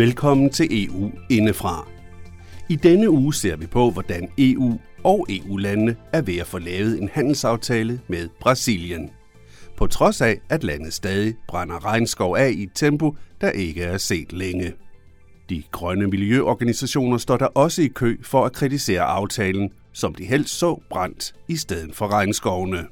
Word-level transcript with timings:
Velkommen 0.00 0.50
til 0.50 0.84
EU 0.84 1.10
indefra. 1.30 1.88
I 2.68 2.76
denne 2.76 3.10
uge 3.10 3.34
ser 3.34 3.56
vi 3.56 3.66
på, 3.66 3.90
hvordan 3.90 4.28
EU 4.38 4.78
og 5.04 5.26
EU-landene 5.28 5.96
er 6.12 6.22
ved 6.22 6.36
at 6.36 6.46
få 6.46 6.58
lavet 6.58 7.02
en 7.02 7.08
handelsaftale 7.12 8.00
med 8.08 8.28
Brasilien. 8.40 9.10
På 9.76 9.86
trods 9.86 10.20
af, 10.20 10.40
at 10.48 10.64
landet 10.64 10.92
stadig 10.92 11.34
brænder 11.48 11.84
regnskov 11.84 12.36
af 12.36 12.50
i 12.50 12.62
et 12.62 12.70
tempo, 12.74 13.16
der 13.40 13.50
ikke 13.50 13.82
er 13.82 13.98
set 13.98 14.32
længe. 14.32 14.72
De 15.50 15.62
grønne 15.70 16.06
miljøorganisationer 16.06 17.18
står 17.18 17.36
der 17.36 17.46
også 17.46 17.82
i 17.82 17.88
kø 17.88 18.16
for 18.22 18.44
at 18.44 18.52
kritisere 18.52 19.02
aftalen, 19.02 19.70
som 19.92 20.14
de 20.14 20.24
helst 20.24 20.58
så 20.58 20.80
brændt 20.90 21.34
i 21.48 21.56
stedet 21.56 21.94
for 21.94 22.12
regnskovene. 22.12 22.86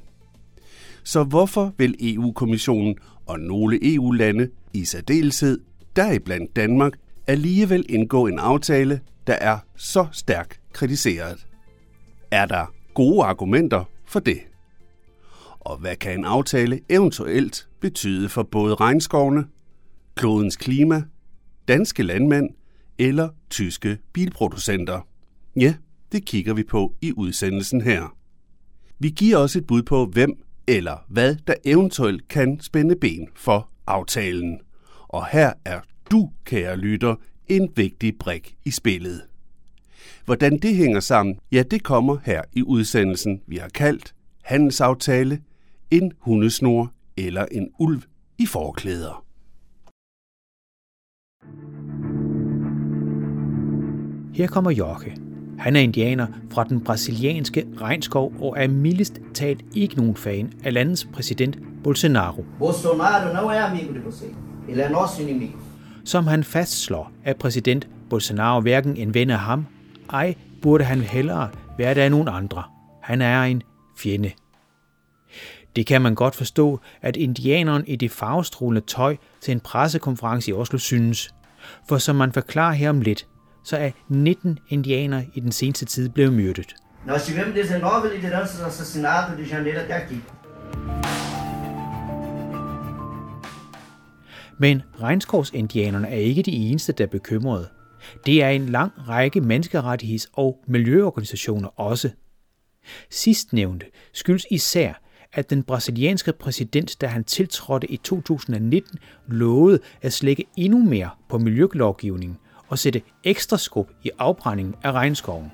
Så 1.03 1.23
hvorfor 1.23 1.73
vil 1.77 1.95
EU-kommissionen 1.99 2.95
og 3.25 3.39
nogle 3.39 3.95
EU-lande 3.95 4.49
i 4.73 4.85
særdeleshed, 4.85 5.59
deriblandt 5.99 6.55
Danmark, 6.55 6.93
alligevel 7.27 7.85
indgå 7.89 8.27
en 8.27 8.39
aftale, 8.39 9.01
der 9.27 9.33
er 9.33 9.57
så 9.75 10.07
stærkt 10.11 10.59
kritiseret? 10.73 11.47
Er 12.31 12.45
der 12.45 12.73
gode 12.93 13.23
argumenter 13.23 13.83
for 14.05 14.19
det? 14.19 14.39
Og 15.59 15.77
hvad 15.77 15.95
kan 15.95 16.19
en 16.19 16.25
aftale 16.25 16.79
eventuelt 16.89 17.67
betyde 17.79 18.29
for 18.29 18.43
både 18.43 18.75
regnskovene, 18.75 19.45
klodens 20.15 20.55
klima, 20.55 21.03
danske 21.67 22.03
landmænd 22.03 22.49
eller 22.97 23.29
tyske 23.49 23.97
bilproducenter? 24.13 25.07
Ja, 25.55 25.75
det 26.11 26.25
kigger 26.25 26.53
vi 26.53 26.63
på 26.63 26.93
i 27.01 27.13
udsendelsen 27.17 27.81
her. 27.81 28.15
Vi 28.99 29.09
giver 29.09 29.37
også 29.37 29.59
et 29.59 29.67
bud 29.67 29.83
på, 29.83 30.05
hvem 30.05 30.43
eller 30.67 31.05
hvad 31.09 31.35
der 31.47 31.55
eventuelt 31.65 32.27
kan 32.27 32.59
spænde 32.59 32.95
ben 32.95 33.27
for 33.35 33.69
aftalen. 33.87 34.59
Og 35.07 35.27
her 35.27 35.53
er 35.65 35.79
du, 36.11 36.29
kære 36.45 36.77
lytter, 36.77 37.15
en 37.47 37.69
vigtig 37.75 38.17
brik 38.19 38.55
i 38.65 38.71
spillet. 38.71 39.21
Hvordan 40.25 40.57
det 40.57 40.75
hænger 40.75 40.99
sammen, 40.99 41.35
ja, 41.51 41.63
det 41.71 41.83
kommer 41.83 42.17
her 42.23 42.41
i 42.53 42.63
udsendelsen, 42.63 43.41
vi 43.47 43.57
har 43.57 43.69
kaldt 43.69 44.13
handelsaftale, 44.43 45.41
en 45.91 46.11
hundesnor 46.19 46.91
eller 47.17 47.45
en 47.51 47.69
ulv 47.79 48.01
i 48.37 48.45
forklæder. 48.45 49.25
Her 54.33 54.47
kommer 54.47 54.71
Jorke. 54.71 55.17
Han 55.59 55.75
er 55.75 55.79
indianer 55.79 56.27
fra 56.49 56.63
den 56.63 56.83
brasilianske 56.83 57.67
regnskov 57.81 58.33
og 58.39 58.55
er 58.57 58.67
mildest 58.67 59.21
talt 59.33 59.61
ikke 59.75 59.95
nogen 59.95 60.15
fan 60.15 60.53
af 60.63 60.73
landets 60.73 61.05
præsident 61.13 61.57
Bolsonaro. 61.83 62.45
Bolsonaro 62.59 63.33
não 63.33 63.51
é 63.51 63.59
amigo 63.59 63.93
de 63.93 63.99
você. 63.99 64.25
Ele 64.69 64.83
é 64.83 64.89
nosso 64.89 65.21
inimigo. 65.21 65.68
Som 66.09 66.27
han 66.27 66.43
fastslår, 66.43 67.11
at 67.23 67.37
præsident 67.37 67.87
Bolsonaro 68.09 68.61
hverken 68.61 68.97
en 68.97 69.13
ven 69.13 69.29
af 69.29 69.39
ham, 69.39 69.65
ej 70.13 70.35
burde 70.61 70.83
han 70.83 71.01
hellere 71.01 71.49
være 71.77 71.93
der 71.93 72.03
af 72.03 72.11
nogen 72.11 72.27
andre. 72.27 72.63
Han 73.03 73.21
er 73.21 73.43
en 73.43 73.63
fjende. 73.97 74.31
Det 75.75 75.85
kan 75.85 76.01
man 76.01 76.15
godt 76.15 76.35
forstå, 76.35 76.79
at 77.01 77.15
indianeren 77.15 77.83
i 77.87 77.95
det 77.95 78.11
farvestrålende 78.11 78.81
tøj 78.87 79.17
til 79.41 79.51
en 79.51 79.59
pressekonference 79.59 80.51
i 80.51 80.53
Oslo 80.53 80.77
synes. 80.77 81.33
For 81.89 81.97
som 81.97 82.15
man 82.15 82.31
forklarer 82.31 82.73
her 82.73 82.89
om 82.89 83.01
lidt, 83.01 83.27
så 83.63 83.77
er 83.77 83.91
19 84.07 84.59
indianere 84.69 85.25
i 85.33 85.39
den 85.39 85.51
seneste 85.51 85.85
tid 85.85 86.09
blevet 86.09 86.33
myrdet. 86.33 86.75
Nós 87.05 87.25
tivemos 87.25 87.55
19 87.55 88.21
lideranças 88.21 88.61
assassinadas 88.67 89.37
de 89.37 89.43
janeiro 89.43 89.79
até 89.79 89.93
aqui. 89.93 90.21
Men 94.59 94.81
regnskovsindianerne 95.01 96.07
er 96.07 96.15
ikke 96.15 96.41
de 96.41 96.51
eneste, 96.51 96.93
der 96.93 97.03
er 97.03 97.07
bekymrede. 97.07 97.69
Det 98.25 98.43
er 98.43 98.49
en 98.49 98.65
lang 98.65 98.91
række 99.07 99.39
menneskerettigheds- 99.39 100.31
og 100.33 100.63
miljøorganisationer 100.67 101.79
også. 101.79 102.09
Sidstnævnte 103.09 103.85
skyldes 104.13 104.45
især, 104.51 104.93
at 105.33 105.49
den 105.49 105.63
brasilianske 105.63 106.33
præsident, 106.33 107.01
da 107.01 107.07
han 107.07 107.23
tiltrådte 107.23 107.91
i 107.91 107.97
2019, 107.97 108.99
lovede 109.27 109.79
at 110.01 110.13
slække 110.13 110.45
endnu 110.57 110.79
mere 110.79 111.09
på 111.29 111.37
miljølovgivningen 111.37 112.37
og 112.67 112.79
sætte 112.79 113.01
ekstra 113.23 113.57
skub 113.57 113.89
i 114.03 114.09
afbrændingen 114.19 114.75
af 114.83 114.91
regnskoven. 114.91 115.51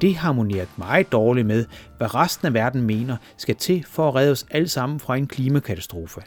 Det 0.00 0.16
harmonerer 0.16 0.66
meget 0.76 1.12
dårligt 1.12 1.46
med, 1.46 1.66
hvad 1.96 2.14
resten 2.14 2.46
af 2.46 2.54
verden 2.54 2.82
mener 2.82 3.16
skal 3.36 3.56
til 3.56 3.84
for 3.88 4.08
at 4.08 4.14
redde 4.14 4.32
os 4.32 4.46
alle 4.50 4.68
sammen 4.68 5.00
fra 5.00 5.16
en 5.16 5.26
klimakatastrofe. 5.26 6.20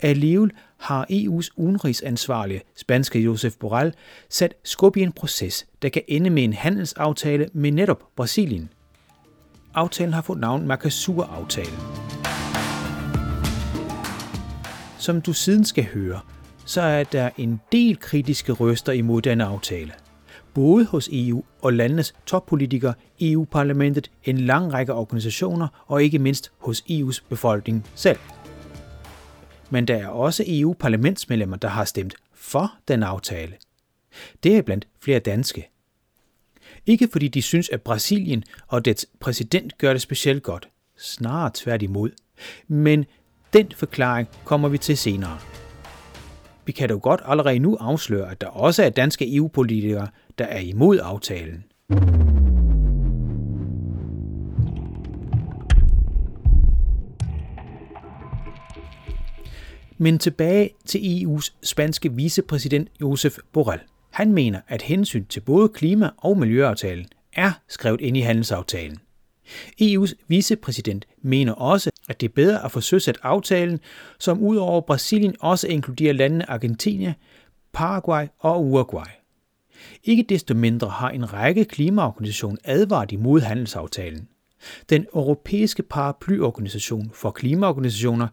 Alligevel 0.00 0.50
har 0.78 1.06
EU's 1.10 1.48
udenrigsansvarlige, 1.56 2.62
spanske 2.76 3.20
Josef 3.20 3.54
Borrell, 3.56 3.94
sat 4.28 4.54
skub 4.64 4.96
i 4.96 5.00
en 5.00 5.12
proces, 5.12 5.66
der 5.82 5.88
kan 5.88 6.02
ende 6.08 6.30
med 6.30 6.44
en 6.44 6.52
handelsaftale 6.52 7.48
med 7.52 7.72
netop 7.72 8.02
Brasilien. 8.16 8.70
Aftalen 9.74 10.14
har 10.14 10.22
fået 10.22 10.40
navn 10.40 10.66
Mercosur-aftalen. 10.66 11.80
Som 14.98 15.20
du 15.20 15.32
siden 15.32 15.64
skal 15.64 15.84
høre, 15.84 16.20
så 16.64 16.80
er 16.80 17.04
der 17.04 17.30
en 17.36 17.60
del 17.72 17.96
kritiske 17.96 18.52
røster 18.52 18.92
imod 18.92 19.22
denne 19.22 19.44
aftale. 19.44 19.92
Både 20.54 20.84
hos 20.84 21.08
EU 21.12 21.42
og 21.62 21.72
landenes 21.72 22.14
toppolitikere, 22.26 22.94
EU-parlamentet, 23.20 24.10
en 24.24 24.38
lang 24.38 24.72
række 24.72 24.94
organisationer 24.94 25.84
og 25.86 26.02
ikke 26.02 26.18
mindst 26.18 26.52
hos 26.58 26.84
EU's 26.90 27.22
befolkning 27.28 27.86
selv. 27.94 28.18
Men 29.70 29.88
der 29.88 29.96
er 29.96 30.06
også 30.06 30.44
EU-parlamentsmedlemmer, 30.46 31.56
der 31.56 31.68
har 31.68 31.84
stemt 31.84 32.14
for 32.34 32.72
den 32.88 33.02
aftale. 33.02 33.52
Det 34.42 34.56
er 34.56 34.62
blandt 34.62 34.88
flere 35.00 35.18
danske. 35.18 35.70
Ikke 36.86 37.08
fordi 37.12 37.28
de 37.28 37.42
synes, 37.42 37.68
at 37.68 37.82
Brasilien 37.82 38.44
og 38.68 38.84
dets 38.84 39.06
præsident 39.20 39.78
gør 39.78 39.92
det 39.92 40.02
specielt 40.02 40.42
godt. 40.42 40.68
Snarere 40.98 41.50
tværtimod. 41.54 42.10
Men 42.68 43.04
den 43.52 43.72
forklaring 43.76 44.28
kommer 44.44 44.68
vi 44.68 44.78
til 44.78 44.96
senere. 44.96 45.38
Vi 46.66 46.72
kan 46.72 46.88
dog 46.88 47.02
godt 47.02 47.20
allerede 47.24 47.58
nu 47.58 47.76
afsløre, 47.80 48.30
at 48.30 48.40
der 48.40 48.46
også 48.46 48.82
er 48.84 48.90
danske 48.90 49.36
EU-politikere, 49.36 50.08
der 50.38 50.44
er 50.44 50.58
imod 50.58 50.98
aftalen. 51.02 51.64
Men 59.98 60.18
tilbage 60.18 60.70
til 60.86 60.98
EU's 60.98 61.52
spanske 61.62 62.12
vicepræsident 62.12 62.88
Josef 63.00 63.38
Borrell. 63.52 63.80
Han 64.10 64.32
mener, 64.32 64.60
at 64.68 64.82
hensyn 64.82 65.24
til 65.24 65.40
både 65.40 65.68
klima- 65.68 66.10
og 66.16 66.38
miljøaftalen 66.38 67.06
er 67.32 67.52
skrevet 67.68 68.00
ind 68.00 68.16
i 68.16 68.20
handelsaftalen. 68.20 68.98
EU's 69.82 70.14
vicepræsident 70.28 71.06
mener 71.22 71.52
også, 71.52 71.90
at 72.08 72.20
det 72.20 72.28
er 72.28 72.32
bedre 72.34 72.64
at 72.64 72.72
få 72.72 72.80
søsat 72.80 73.18
aftalen, 73.22 73.80
som 74.18 74.42
udover 74.42 74.80
Brasilien 74.80 75.36
også 75.40 75.66
inkluderer 75.68 76.12
landene 76.12 76.50
Argentina, 76.50 77.14
Paraguay 77.72 78.26
og 78.38 78.64
Uruguay. 78.64 79.10
Ikke 80.04 80.22
desto 80.28 80.54
mindre 80.54 80.88
har 80.88 81.10
en 81.10 81.32
række 81.32 81.64
klimaorganisationer 81.64 82.58
advaret 82.64 83.12
imod 83.12 83.40
handelsaftalen. 83.40 84.28
Den 84.90 85.06
europæiske 85.14 85.82
paraplyorganisation 85.82 87.10
for 87.14 87.30
klimaorganisationer, 87.30 88.28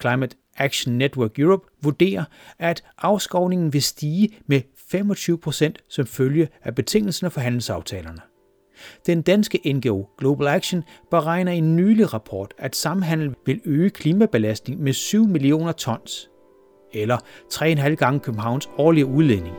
Climate 0.00 0.36
Action 0.56 0.98
Network 0.98 1.38
Europe, 1.38 1.66
vurderer, 1.82 2.24
at 2.58 2.84
afskovningen 2.98 3.72
vil 3.72 3.82
stige 3.82 4.28
med 4.46 4.60
25% 4.94 5.84
som 5.88 6.06
følge 6.06 6.48
af 6.62 6.74
betingelserne 6.74 7.30
for 7.30 7.40
handelsaftalerne. 7.40 8.20
Den 9.06 9.22
danske 9.22 9.72
NGO 9.74 10.04
Global 10.18 10.46
Action 10.46 10.84
beregner 11.10 11.52
i 11.52 11.58
en 11.58 11.76
nylig 11.76 12.14
rapport, 12.14 12.54
at 12.58 12.76
samhandel 12.76 13.34
vil 13.46 13.60
øge 13.64 13.90
klimabelastning 13.90 14.80
med 14.80 14.92
7 14.92 15.26
millioner 15.26 15.72
tons, 15.72 16.30
eller 16.92 17.16
3,5 17.54 17.94
gange 17.94 18.20
Københavns 18.20 18.68
årlige 18.78 19.06
udledning. 19.06 19.54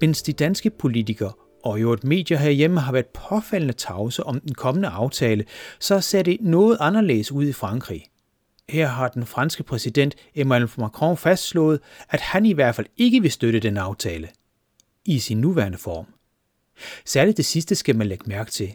Mens 0.00 0.22
de 0.22 0.32
danske 0.32 0.70
politikere 0.70 1.32
og 1.64 1.80
jo 1.80 1.92
et 1.92 2.04
medier 2.04 2.38
herhjemme 2.38 2.80
har 2.80 2.92
været 2.92 3.06
påfaldende 3.06 3.72
tavse 3.72 4.24
om 4.24 4.40
den 4.40 4.54
kommende 4.54 4.88
aftale, 4.88 5.44
så 5.80 6.00
ser 6.00 6.22
det 6.22 6.36
noget 6.40 6.76
anderledes 6.80 7.32
ud 7.32 7.44
i 7.44 7.52
Frankrig. 7.52 8.09
Her 8.70 8.86
har 8.86 9.08
den 9.08 9.26
franske 9.26 9.62
præsident 9.62 10.14
Emmanuel 10.34 10.70
Macron 10.78 11.16
fastslået, 11.16 11.80
at 12.08 12.20
han 12.20 12.46
i 12.46 12.52
hvert 12.52 12.74
fald 12.74 12.86
ikke 12.96 13.20
vil 13.20 13.32
støtte 13.32 13.60
den 13.60 13.76
aftale 13.76 14.28
i 15.04 15.18
sin 15.18 15.40
nuværende 15.40 15.78
form. 15.78 16.06
Særligt 17.04 17.36
det 17.36 17.44
sidste 17.44 17.74
skal 17.74 17.96
man 17.96 18.06
lægge 18.06 18.24
mærke 18.28 18.50
til. 18.50 18.74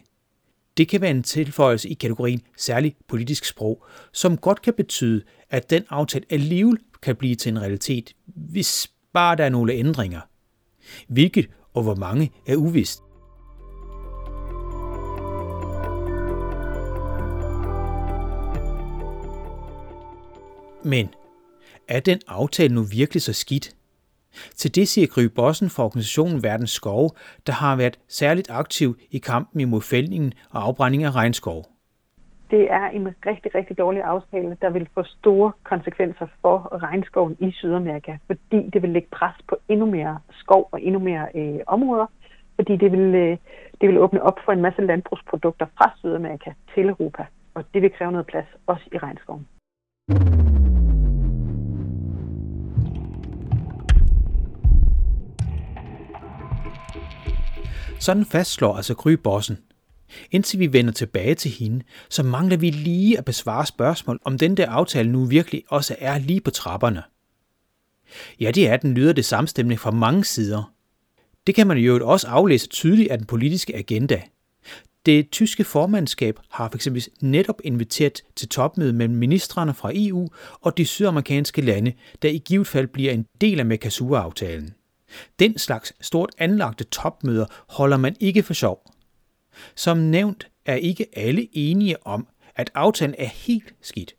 Det 0.76 0.88
kan 0.88 1.00
være 1.00 1.10
en 1.10 1.22
tilføjelse 1.22 1.88
i 1.88 1.94
kategorien 1.94 2.42
særlig 2.56 2.96
politisk 3.08 3.44
sprog, 3.44 3.84
som 4.12 4.36
godt 4.36 4.62
kan 4.62 4.74
betyde, 4.74 5.22
at 5.50 5.70
den 5.70 5.84
aftale 5.90 6.24
alligevel 6.30 6.78
kan 7.02 7.16
blive 7.16 7.34
til 7.34 7.50
en 7.50 7.60
realitet, 7.60 8.12
hvis 8.26 8.90
bare 9.12 9.36
der 9.36 9.44
er 9.44 9.48
nogle 9.48 9.72
ændringer. 9.72 10.20
Hvilket 11.08 11.46
og 11.74 11.82
hvor 11.82 11.94
mange 11.94 12.32
er 12.46 12.56
uvist. 12.56 13.05
Men 20.92 21.06
er 21.88 22.00
den 22.00 22.20
aftale 22.28 22.74
nu 22.74 22.82
virkelig 22.98 23.22
så 23.22 23.32
skidt? 23.32 23.66
Til 24.54 24.74
det 24.74 24.88
siger 24.88 25.06
Gry 25.14 25.24
Bossen 25.36 25.70
fra 25.70 25.84
organisationen 25.84 26.42
Verdens 26.42 26.70
Skove, 26.70 27.10
der 27.46 27.52
har 27.52 27.76
været 27.76 27.98
særligt 28.08 28.50
aktiv 28.50 28.96
i 29.10 29.18
kampen 29.18 29.60
imod 29.60 29.80
fældningen 29.80 30.32
og 30.50 30.62
afbrænding 30.66 31.02
af 31.04 31.14
regnskov. 31.14 31.64
Det 32.50 32.70
er 32.70 32.86
en 32.88 33.08
rigtig, 33.26 33.54
rigtig 33.54 33.78
dårlig 33.78 34.02
aftale, 34.02 34.56
der 34.62 34.70
vil 34.70 34.88
få 34.94 35.02
store 35.02 35.52
konsekvenser 35.64 36.26
for 36.40 36.56
regnskoven 36.82 37.36
i 37.40 37.50
Sydamerika, 37.52 38.16
fordi 38.26 38.70
det 38.72 38.82
vil 38.82 38.90
lægge 38.90 39.08
pres 39.12 39.36
på 39.48 39.56
endnu 39.68 39.86
mere 39.86 40.18
skov 40.30 40.68
og 40.72 40.82
endnu 40.82 41.00
mere 41.00 41.26
øh, 41.34 41.58
områder, 41.66 42.06
fordi 42.56 42.76
det 42.76 42.92
vil, 42.92 43.14
øh, 43.14 43.36
det 43.80 43.88
vil 43.88 43.98
åbne 43.98 44.22
op 44.22 44.38
for 44.44 44.52
en 44.52 44.62
masse 44.62 44.82
landbrugsprodukter 44.82 45.66
fra 45.78 45.92
Sydamerika 45.98 46.50
til 46.74 46.88
Europa, 46.88 47.26
og 47.54 47.64
det 47.74 47.82
vil 47.82 47.92
kræve 47.98 48.12
noget 48.12 48.26
plads 48.26 48.46
også 48.66 48.84
i 48.92 48.98
regnskoven. 48.98 49.46
Sådan 58.06 58.24
fastslår 58.24 58.76
altså 58.76 58.94
Gry 58.94 59.12
Bossen. 59.12 59.58
Indtil 60.30 60.58
vi 60.58 60.72
vender 60.72 60.92
tilbage 60.92 61.34
til 61.34 61.50
hende, 61.50 61.84
så 62.08 62.22
mangler 62.22 62.56
vi 62.56 62.70
lige 62.70 63.18
at 63.18 63.24
besvare 63.24 63.66
spørgsmål, 63.66 64.20
om 64.24 64.38
den 64.38 64.56
der 64.56 64.70
aftale 64.70 65.12
nu 65.12 65.24
virkelig 65.24 65.62
også 65.68 65.96
er 65.98 66.18
lige 66.18 66.40
på 66.40 66.50
trapperne. 66.50 67.02
Ja, 68.40 68.50
det 68.50 68.68
er 68.68 68.76
den, 68.76 68.94
lyder 68.94 69.12
det 69.12 69.24
samstemmende 69.24 69.76
fra 69.76 69.90
mange 69.90 70.24
sider. 70.24 70.72
Det 71.46 71.54
kan 71.54 71.66
man 71.66 71.78
jo 71.78 72.08
også 72.08 72.28
aflæse 72.28 72.68
tydeligt 72.68 73.10
af 73.10 73.18
den 73.18 73.26
politiske 73.26 73.76
agenda. 73.76 74.22
Det 75.06 75.30
tyske 75.30 75.64
formandskab 75.64 76.38
har 76.50 76.68
f.eks. 76.68 77.08
netop 77.20 77.60
inviteret 77.64 78.22
til 78.36 78.48
topmøde 78.48 78.92
mellem 78.92 79.14
ministrene 79.16 79.74
fra 79.74 79.90
EU 79.94 80.28
og 80.60 80.76
de 80.76 80.84
sydamerikanske 80.84 81.62
lande, 81.62 81.92
der 82.22 82.28
i 82.28 82.38
givet 82.38 82.66
fald 82.66 82.86
bliver 82.86 83.12
en 83.12 83.26
del 83.40 83.60
af 83.60 83.66
Mercosur-aftalen. 83.66 84.74
Den 85.38 85.58
slags 85.58 85.92
stort 86.00 86.30
anlagte 86.38 86.84
topmøder 86.84 87.46
holder 87.68 87.96
man 87.96 88.16
ikke 88.20 88.42
for 88.42 88.54
sjov. 88.54 88.92
Som 89.74 89.98
nævnt 89.98 90.48
er 90.66 90.74
ikke 90.74 91.06
alle 91.16 91.48
enige 91.52 92.06
om, 92.06 92.26
at 92.56 92.70
aftalen 92.74 93.14
er 93.18 93.26
helt 93.26 93.74
skidt. 93.82 94.14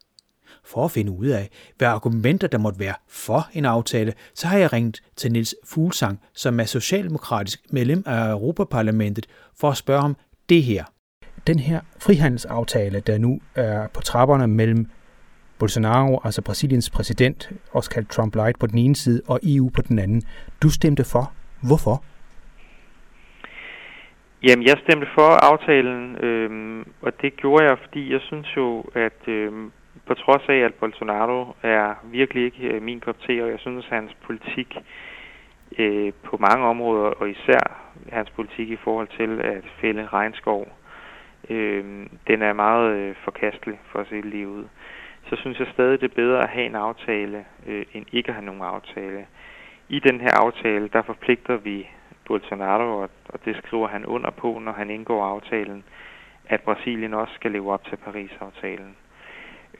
For 0.65 0.85
at 0.85 0.91
finde 0.91 1.11
ud 1.11 1.27
af, 1.27 1.49
hvad 1.77 1.87
argumenter 1.87 2.47
der 2.47 2.57
måtte 2.57 2.79
være 2.79 2.95
for 3.07 3.49
en 3.53 3.65
aftale, 3.65 4.13
så 4.33 4.47
har 4.47 4.57
jeg 4.57 4.73
ringet 4.73 5.01
til 5.15 5.31
Nils 5.31 5.55
Fuglsang, 5.65 6.19
som 6.33 6.59
er 6.59 6.65
socialdemokratisk 6.65 7.73
medlem 7.73 8.03
af 8.05 8.31
Europaparlamentet, 8.31 9.27
for 9.55 9.69
at 9.69 9.77
spørge 9.77 10.03
om 10.03 10.17
det 10.49 10.63
her. 10.63 10.85
Den 11.47 11.59
her 11.59 11.81
frihandelsaftale, 11.99 12.99
der 12.99 13.17
nu 13.17 13.39
er 13.55 13.87
på 13.87 14.01
trapperne 14.01 14.47
mellem 14.47 14.89
Bolsonaro, 15.59 16.21
altså 16.23 16.41
Brasiliens 16.41 16.89
præsident, 16.89 17.51
også 17.71 17.89
kaldt 17.89 18.09
Trump 18.09 18.35
Light 18.35 18.59
på 18.59 18.67
den 18.67 18.77
ene 18.77 18.95
side, 18.95 19.21
og 19.27 19.39
EU 19.43 19.69
på 19.75 19.81
den 19.81 19.99
anden. 19.99 20.21
Du 20.63 20.69
stemte 20.69 21.03
for. 21.03 21.31
Hvorfor? 21.67 22.03
Jamen, 24.43 24.65
jeg 24.65 24.77
stemte 24.83 25.07
for 25.15 25.29
aftalen, 25.51 26.15
øhm, 26.25 26.91
og 27.01 27.21
det 27.21 27.37
gjorde 27.37 27.65
jeg, 27.65 27.77
fordi 27.85 28.13
jeg 28.13 28.21
synes 28.21 28.47
jo, 28.57 28.85
at 28.95 29.27
øhm, 29.27 29.71
på 30.07 30.13
trods 30.13 30.43
af, 30.49 30.55
at 30.55 30.73
Bolsonaro 30.73 31.55
er 31.63 31.93
virkelig 32.03 32.43
ikke 32.45 32.67
øh, 32.67 32.81
min 32.81 32.99
kop 32.99 33.19
te, 33.19 33.43
og 33.43 33.49
jeg 33.49 33.59
synes, 33.59 33.85
at 33.85 33.97
hans 33.97 34.11
politik 34.25 34.77
øh, 35.77 36.13
på 36.23 36.37
mange 36.37 36.65
områder, 36.65 37.09
og 37.09 37.29
især 37.29 37.63
hans 38.11 38.29
politik 38.29 38.69
i 38.69 38.75
forhold 38.83 39.07
til 39.17 39.41
at 39.41 39.63
fælde 39.81 40.05
regnskov, 40.05 40.67
øh, 41.49 41.83
den 42.27 42.41
er 42.41 42.53
meget 42.53 42.97
øh, 42.97 43.15
forkastelig 43.23 43.79
for 43.91 43.99
at 43.99 44.07
se 44.09 44.21
lige 44.21 44.47
ud 44.47 44.63
så 45.29 45.35
synes 45.35 45.59
jeg 45.59 45.67
stadig, 45.73 46.01
det 46.01 46.11
er 46.11 46.15
bedre 46.15 46.43
at 46.43 46.49
have 46.49 46.65
en 46.65 46.75
aftale, 46.75 47.45
øh, 47.67 47.85
end 47.93 48.05
ikke 48.11 48.29
at 48.29 48.35
have 48.35 48.45
nogen 48.45 48.61
aftale. 48.61 49.25
I 49.89 49.99
den 49.99 50.21
her 50.21 50.31
aftale, 50.31 50.89
der 50.93 51.01
forpligter 51.01 51.57
vi 51.57 51.87
Bolsonaro, 52.25 53.01
og, 53.01 53.09
og 53.29 53.39
det 53.45 53.57
skriver 53.57 53.87
han 53.87 54.05
under 54.05 54.29
på, 54.29 54.59
når 54.59 54.71
han 54.71 54.89
indgår 54.89 55.25
aftalen, 55.25 55.83
at 56.49 56.61
Brasilien 56.61 57.13
også 57.13 57.33
skal 57.33 57.51
leve 57.51 57.73
op 57.73 57.85
til 57.85 57.95
Paris-aftalen. 57.95 58.95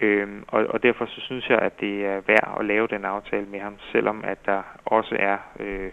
Øhm, 0.01 0.43
og, 0.47 0.65
og 0.69 0.83
derfor 0.83 1.05
så 1.05 1.21
synes 1.21 1.49
jeg, 1.49 1.59
at 1.59 1.79
det 1.79 2.05
er 2.05 2.21
værd 2.27 2.57
at 2.59 2.65
lave 2.65 2.87
den 2.87 3.05
aftale 3.05 3.45
med 3.45 3.59
ham, 3.59 3.75
selvom 3.91 4.23
at 4.23 4.45
der 4.45 4.61
også 4.85 5.15
er, 5.19 5.37
øh, 5.59 5.91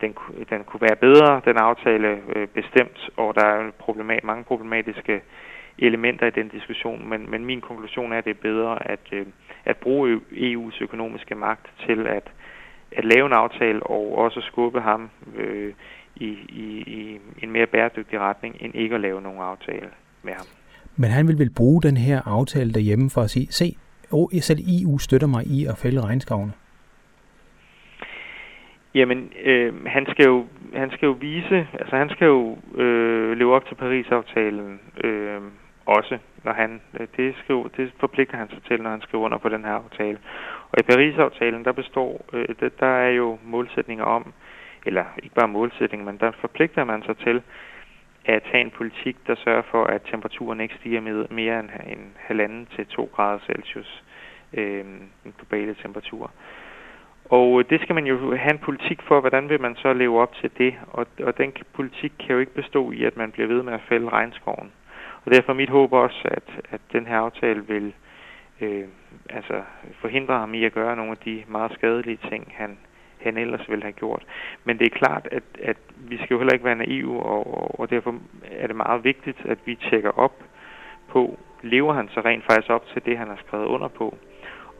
den, 0.00 0.16
den 0.50 0.64
kunne 0.64 0.80
være 0.80 0.96
bedre, 0.96 1.40
den 1.44 1.56
aftale 1.56 2.22
øh, 2.36 2.48
bestemt, 2.48 3.10
og 3.16 3.34
der 3.34 3.44
er 3.44 3.70
problemat, 3.70 4.24
mange 4.24 4.44
problematiske 4.44 5.22
elementer 5.78 6.26
i 6.26 6.30
den 6.30 6.48
diskussion, 6.48 7.08
men, 7.08 7.30
men 7.30 7.44
min 7.44 7.60
konklusion 7.60 8.12
er, 8.12 8.18
at 8.18 8.24
det 8.24 8.30
er 8.30 8.42
bedre 8.42 8.90
at, 8.90 9.00
øh, 9.12 9.26
at 9.64 9.76
bruge 9.76 10.20
EU's 10.30 10.82
økonomiske 10.82 11.34
magt 11.34 11.66
til 11.86 12.06
at, 12.06 12.30
at 12.92 13.04
lave 13.04 13.26
en 13.26 13.32
aftale 13.32 13.82
og 13.82 14.18
også 14.18 14.40
skubbe 14.40 14.80
ham 14.80 15.10
øh, 15.36 15.72
i, 16.16 16.28
i, 16.48 16.82
i 16.86 17.20
en 17.42 17.50
mere 17.50 17.66
bæredygtig 17.66 18.20
retning, 18.20 18.56
end 18.60 18.74
ikke 18.74 18.94
at 18.94 19.00
lave 19.00 19.22
nogen 19.22 19.40
aftale 19.40 19.88
med 20.22 20.32
ham. 20.32 20.46
Men 20.96 21.10
han 21.10 21.28
vil 21.28 21.38
vel 21.38 21.50
bruge 21.50 21.82
den 21.82 21.96
her 21.96 22.22
aftale 22.24 22.72
derhjemme 22.72 23.10
for 23.10 23.20
at 23.20 23.30
sige, 23.30 23.52
se, 23.52 23.76
oh, 24.10 24.28
selv 24.40 24.60
EU 24.68 24.98
støtter 24.98 25.26
mig 25.26 25.46
i 25.46 25.66
at 25.66 25.78
fælde 25.78 26.00
regnskovene? 26.00 26.52
Jamen, 28.94 29.32
øh, 29.44 29.86
han 29.86 30.06
skal 30.10 30.24
jo 30.24 30.46
han 30.74 30.90
skal 30.90 31.06
jo 31.06 31.12
vise, 31.12 31.66
altså 31.72 31.96
han 31.96 32.10
skal 32.10 32.26
jo 32.26 32.56
øh, 32.74 33.36
leve 33.38 33.54
op 33.54 33.66
til 33.66 33.74
Paris-aftalen, 33.74 34.80
øh, 35.04 35.40
også, 35.86 36.18
når 36.44 36.52
han, 36.52 36.80
øh, 37.00 37.06
det, 37.16 37.34
skriver, 37.44 37.68
det 37.68 37.92
forpligter 38.00 38.36
han 38.36 38.48
sig 38.50 38.62
til, 38.68 38.82
når 38.82 38.90
han 38.90 39.00
skriver 39.00 39.24
under 39.24 39.38
på 39.38 39.48
den 39.48 39.64
her 39.64 39.72
aftale. 39.72 40.18
Og 40.70 40.78
i 40.80 40.82
Paris-aftalen, 40.82 41.64
der 41.64 41.72
består, 41.72 42.24
øh, 42.32 42.70
der 42.80 42.86
er 42.86 43.10
jo 43.10 43.38
målsætninger 43.44 44.04
om, 44.04 44.32
eller 44.86 45.04
ikke 45.22 45.34
bare 45.34 45.48
målsætninger, 45.48 46.06
men 46.06 46.18
der 46.18 46.30
forpligter 46.40 46.84
man 46.84 47.02
sig 47.02 47.16
til 47.16 47.42
at 48.24 48.42
have 48.44 48.60
en 48.60 48.70
politik, 48.70 49.16
der 49.26 49.34
sørger 49.34 49.62
for, 49.70 49.84
at 49.84 50.02
temperaturen 50.10 50.60
ikke 50.60 50.74
stiger 50.80 51.00
med 51.00 51.28
mere 51.30 51.60
end 51.60 51.70
en 51.86 52.12
halvanden 52.16 52.68
til 52.76 52.86
2 52.86 53.10
grader 53.14 53.38
Celsius, 53.46 54.04
øh, 54.52 54.84
den 55.24 55.34
globale 55.38 55.74
temperatur. 55.82 56.30
Og 57.24 57.60
øh, 57.60 57.64
det 57.70 57.80
skal 57.80 57.94
man 57.94 58.06
jo 58.06 58.36
have 58.36 58.52
en 58.52 58.58
politik 58.58 59.02
for, 59.02 59.20
hvordan 59.20 59.48
vil 59.48 59.60
man 59.60 59.76
så 59.76 59.92
leve 59.92 60.20
op 60.20 60.34
til 60.34 60.50
det, 60.58 60.74
og, 60.92 61.06
og 61.22 61.38
den 61.38 61.52
politik 61.74 62.12
kan 62.18 62.30
jo 62.34 62.38
ikke 62.38 62.54
bestå 62.54 62.90
i, 62.90 63.04
at 63.04 63.16
man 63.16 63.30
bliver 63.30 63.48
ved 63.48 63.62
med 63.62 63.72
at 63.72 63.86
fælde 63.88 64.08
regnskoven. 64.08 64.72
Og 65.24 65.32
derfor 65.32 65.52
er 65.52 65.56
mit 65.56 65.70
håb 65.70 65.92
også, 65.92 66.20
at, 66.24 66.64
at 66.70 66.80
den 66.92 67.06
her 67.06 67.18
aftale 67.18 67.66
vil 67.66 67.94
øh, 68.60 68.84
altså 69.30 69.62
forhindre 70.00 70.38
ham 70.38 70.54
i 70.54 70.64
at 70.64 70.72
gøre 70.72 70.96
nogle 70.96 71.10
af 71.10 71.18
de 71.18 71.44
meget 71.48 71.72
skadelige 71.72 72.18
ting, 72.30 72.52
han, 72.56 72.78
han 73.20 73.36
ellers 73.36 73.68
ville 73.68 73.82
have 73.82 73.92
gjort. 73.92 74.22
Men 74.64 74.78
det 74.78 74.86
er 74.86 74.98
klart, 74.98 75.28
at, 75.30 75.42
at 75.62 75.76
vi 75.96 76.16
skal 76.16 76.28
jo 76.30 76.38
heller 76.38 76.52
ikke 76.52 76.64
være 76.64 76.76
naive, 76.76 77.22
og, 77.22 77.80
og 77.80 77.90
derfor 77.90 78.14
er 78.50 78.66
det 78.66 78.76
meget 78.76 79.04
vigtigt, 79.04 79.38
at 79.44 79.58
vi 79.64 79.74
tjekker 79.74 80.10
op 80.10 80.42
på, 81.08 81.38
lever 81.62 81.92
han 81.92 82.08
så 82.08 82.20
rent 82.20 82.44
faktisk 82.44 82.70
op 82.70 82.86
til 82.86 83.04
det, 83.04 83.18
han 83.18 83.28
har 83.28 83.38
skrevet 83.46 83.66
under 83.66 83.88
på. 83.88 84.16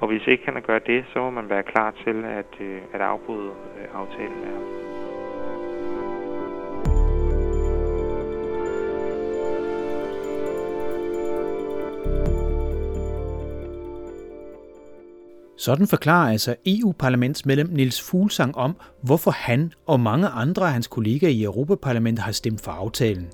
Og 0.00 0.08
hvis 0.08 0.26
ikke 0.26 0.44
han 0.44 0.62
gør 0.62 0.78
det, 0.78 1.04
så 1.12 1.18
må 1.18 1.30
man 1.30 1.50
være 1.50 1.62
klar 1.62 1.90
til 2.04 2.24
at, 2.24 2.60
øh, 2.60 2.80
at 2.92 3.00
afbryde 3.00 3.50
øh, 3.78 4.00
aftalen 4.00 4.40
med 4.40 4.52
ham. 4.52 4.91
Sådan 15.62 15.86
forklarer 15.86 16.30
altså 16.30 16.56
EU-parlamentsmedlem 16.66 17.68
Nils 17.72 18.00
Fuglsang 18.00 18.56
om, 18.56 18.76
hvorfor 19.02 19.30
han 19.30 19.72
og 19.86 20.00
mange 20.00 20.28
andre 20.28 20.66
af 20.66 20.72
hans 20.72 20.86
kollegaer 20.86 21.30
i 21.30 21.42
Europaparlamentet 21.42 22.24
har 22.24 22.32
stemt 22.32 22.60
for 22.60 22.72
aftalen. 22.72 23.26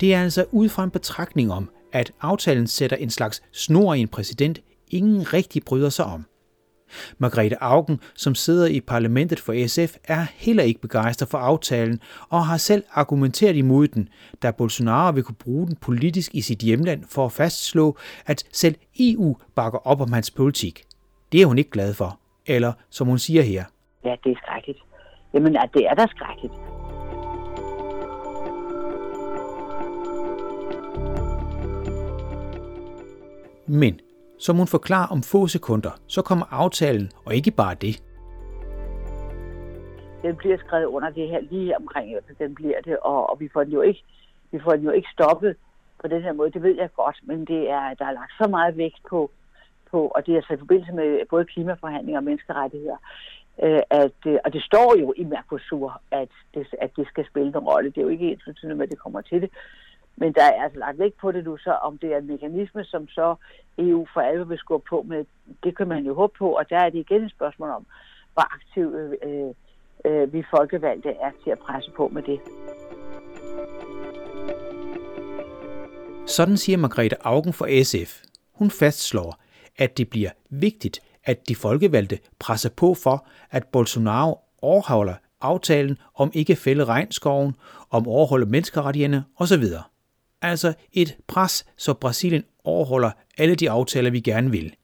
Det 0.00 0.14
er 0.14 0.22
altså 0.22 0.44
ud 0.50 0.68
fra 0.68 0.84
en 0.84 0.90
betragtning 0.90 1.52
om, 1.52 1.70
at 1.92 2.12
aftalen 2.20 2.66
sætter 2.66 2.96
en 2.96 3.10
slags 3.10 3.42
snor 3.52 3.94
i 3.94 4.00
en 4.00 4.08
præsident, 4.08 4.58
ingen 4.90 5.32
rigtig 5.32 5.62
bryder 5.64 5.88
sig 5.88 6.04
om. 6.04 6.24
Margrethe 7.18 7.62
Augen, 7.62 8.00
som 8.14 8.34
sidder 8.34 8.66
i 8.66 8.80
parlamentet 8.80 9.40
for 9.40 9.66
SF, 9.66 9.96
er 10.04 10.26
heller 10.34 10.62
ikke 10.62 10.80
begejstret 10.80 11.28
for 11.28 11.38
aftalen 11.38 12.00
og 12.28 12.46
har 12.46 12.56
selv 12.56 12.84
argumenteret 12.92 13.56
imod 13.56 13.88
den, 13.88 14.08
da 14.42 14.50
Bolsonaro 14.50 15.12
vil 15.14 15.22
kunne 15.22 15.34
bruge 15.34 15.66
den 15.66 15.76
politisk 15.76 16.34
i 16.34 16.40
sit 16.40 16.58
hjemland 16.58 17.04
for 17.08 17.26
at 17.26 17.32
fastslå, 17.32 17.96
at 18.26 18.44
selv 18.52 18.74
EU 19.00 19.36
bakker 19.54 19.86
op 19.86 20.00
om 20.00 20.12
hans 20.12 20.30
politik. 20.30 20.84
Det 21.32 21.42
er 21.42 21.46
hun 21.46 21.58
ikke 21.58 21.70
glad 21.70 21.94
for. 21.94 22.18
Eller 22.46 22.72
som 22.90 23.06
hun 23.06 23.18
siger 23.18 23.42
her. 23.42 23.64
Ja, 24.04 24.16
det 24.24 24.32
er 24.32 24.36
skrækkeligt. 24.42 24.78
Jamen, 25.34 25.52
ja, 25.52 25.62
det 25.74 25.86
er 25.86 25.94
da 25.94 26.06
skrækkeligt. 26.06 26.54
Men, 33.66 34.00
som 34.38 34.56
hun 34.56 34.66
forklarer 34.66 35.08
om 35.08 35.22
få 35.22 35.46
sekunder, 35.46 35.90
så 36.06 36.22
kommer 36.22 36.46
aftalen, 36.50 37.10
og 37.24 37.34
ikke 37.34 37.50
bare 37.50 37.74
det. 37.74 38.02
den 40.22 40.36
bliver 40.36 40.58
skrevet 40.58 40.84
under 40.84 41.10
det 41.10 41.28
her 41.28 41.40
lige 41.40 41.76
omkring, 41.76 42.14
at 42.14 42.24
den 42.38 42.54
bliver 42.54 42.80
det, 42.84 42.96
og, 42.98 43.30
og 43.30 43.40
vi 43.40 43.48
får 43.52 43.64
den 43.64 43.72
jo 43.72 43.80
ikke, 43.80 44.04
vi 44.50 44.60
får 44.64 44.72
den 44.72 44.84
jo 44.84 44.90
ikke 44.90 45.08
stoppet 45.12 45.56
på 46.00 46.08
den 46.08 46.22
her 46.22 46.32
måde, 46.32 46.50
det 46.50 46.62
ved 46.62 46.76
jeg 46.76 46.88
godt, 46.96 47.20
men 47.22 47.44
det 47.44 47.70
er, 47.70 47.94
der 47.94 48.04
er 48.04 48.12
lagt 48.12 48.32
så 48.42 48.48
meget 48.50 48.76
vægt 48.76 49.00
på, 49.10 49.30
på 49.92 50.00
og 50.14 50.26
det 50.26 50.32
er 50.32 50.36
altså 50.36 50.54
i 50.54 50.62
forbindelse 50.64 50.92
med 50.92 51.26
både 51.30 51.44
klimaforhandlinger 51.44 52.18
og 52.20 52.24
menneskerettigheder, 52.24 52.96
øh, 53.62 53.82
at, 53.90 54.18
øh, 54.26 54.38
og 54.44 54.52
det 54.52 54.62
står 54.62 54.96
jo 55.00 55.14
i 55.16 55.24
Mercosur, 55.24 56.00
at 56.10 56.28
det, 56.54 56.66
at 56.80 56.90
det 56.96 57.06
skal 57.06 57.26
spille 57.26 57.48
en 57.48 57.58
rolle. 57.58 57.90
Det 57.90 57.98
er 57.98 58.02
jo 58.02 58.08
ikke 58.08 58.30
ens 58.30 58.62
med, 58.62 58.82
at 58.82 58.90
det 58.90 58.98
kommer 58.98 59.20
til 59.20 59.42
det. 59.42 59.50
Men 60.16 60.32
der 60.32 60.42
er 60.42 60.62
altså 60.62 60.78
lagt 60.78 60.98
vægt 60.98 61.16
på 61.20 61.32
det 61.32 61.44
nu, 61.44 61.56
så 61.56 61.72
om 61.72 61.98
det 61.98 62.12
er 62.12 62.18
en 62.18 62.26
mekanisme, 62.26 62.84
som 62.84 63.08
så 63.08 63.34
EU 63.78 64.06
for 64.14 64.20
alvor 64.20 64.44
vil 64.44 64.58
skubbe 64.58 64.86
på 64.88 65.02
med, 65.02 65.24
det 65.64 65.76
kan 65.76 65.88
man 65.88 66.04
jo 66.04 66.14
håbe 66.14 66.34
på, 66.38 66.48
og 66.50 66.70
der 66.70 66.78
er 66.78 66.90
det 66.90 66.98
igen 66.98 67.24
et 67.24 67.30
spørgsmål 67.30 67.70
om, 67.70 67.86
hvor 68.32 68.54
aktiv 68.54 68.94
øh, 68.94 69.54
øh, 70.04 70.32
vi 70.32 70.44
folkevalgte 70.50 71.08
er 71.08 71.30
til 71.44 71.50
at 71.50 71.58
presse 71.58 71.90
på 71.90 72.08
med 72.08 72.22
det. 72.22 72.40
Sådan 76.26 76.56
siger 76.56 76.78
Margrethe 76.78 77.16
Augen 77.24 77.52
for 77.52 77.84
SF. 77.84 78.22
Hun 78.52 78.70
fastslår, 78.70 79.41
at 79.76 79.98
det 79.98 80.10
bliver 80.10 80.30
vigtigt, 80.50 81.00
at 81.24 81.48
de 81.48 81.54
folkevalgte 81.54 82.18
presser 82.38 82.68
på 82.68 82.94
for, 82.94 83.26
at 83.50 83.66
Bolsonaro 83.66 84.38
overholder 84.62 85.14
aftalen 85.40 85.98
om 86.14 86.30
ikke 86.34 86.56
fælde 86.56 86.84
regnskoven, 86.84 87.54
om 87.90 88.08
overholde 88.08 88.46
menneskerettighederne 88.46 89.24
osv. 89.36 89.64
Altså 90.42 90.72
et 90.92 91.16
pres, 91.26 91.66
så 91.76 91.94
Brasilien 91.94 92.44
overholder 92.64 93.10
alle 93.38 93.54
de 93.54 93.70
aftaler, 93.70 94.10
vi 94.10 94.20
gerne 94.20 94.50
vil. 94.50 94.74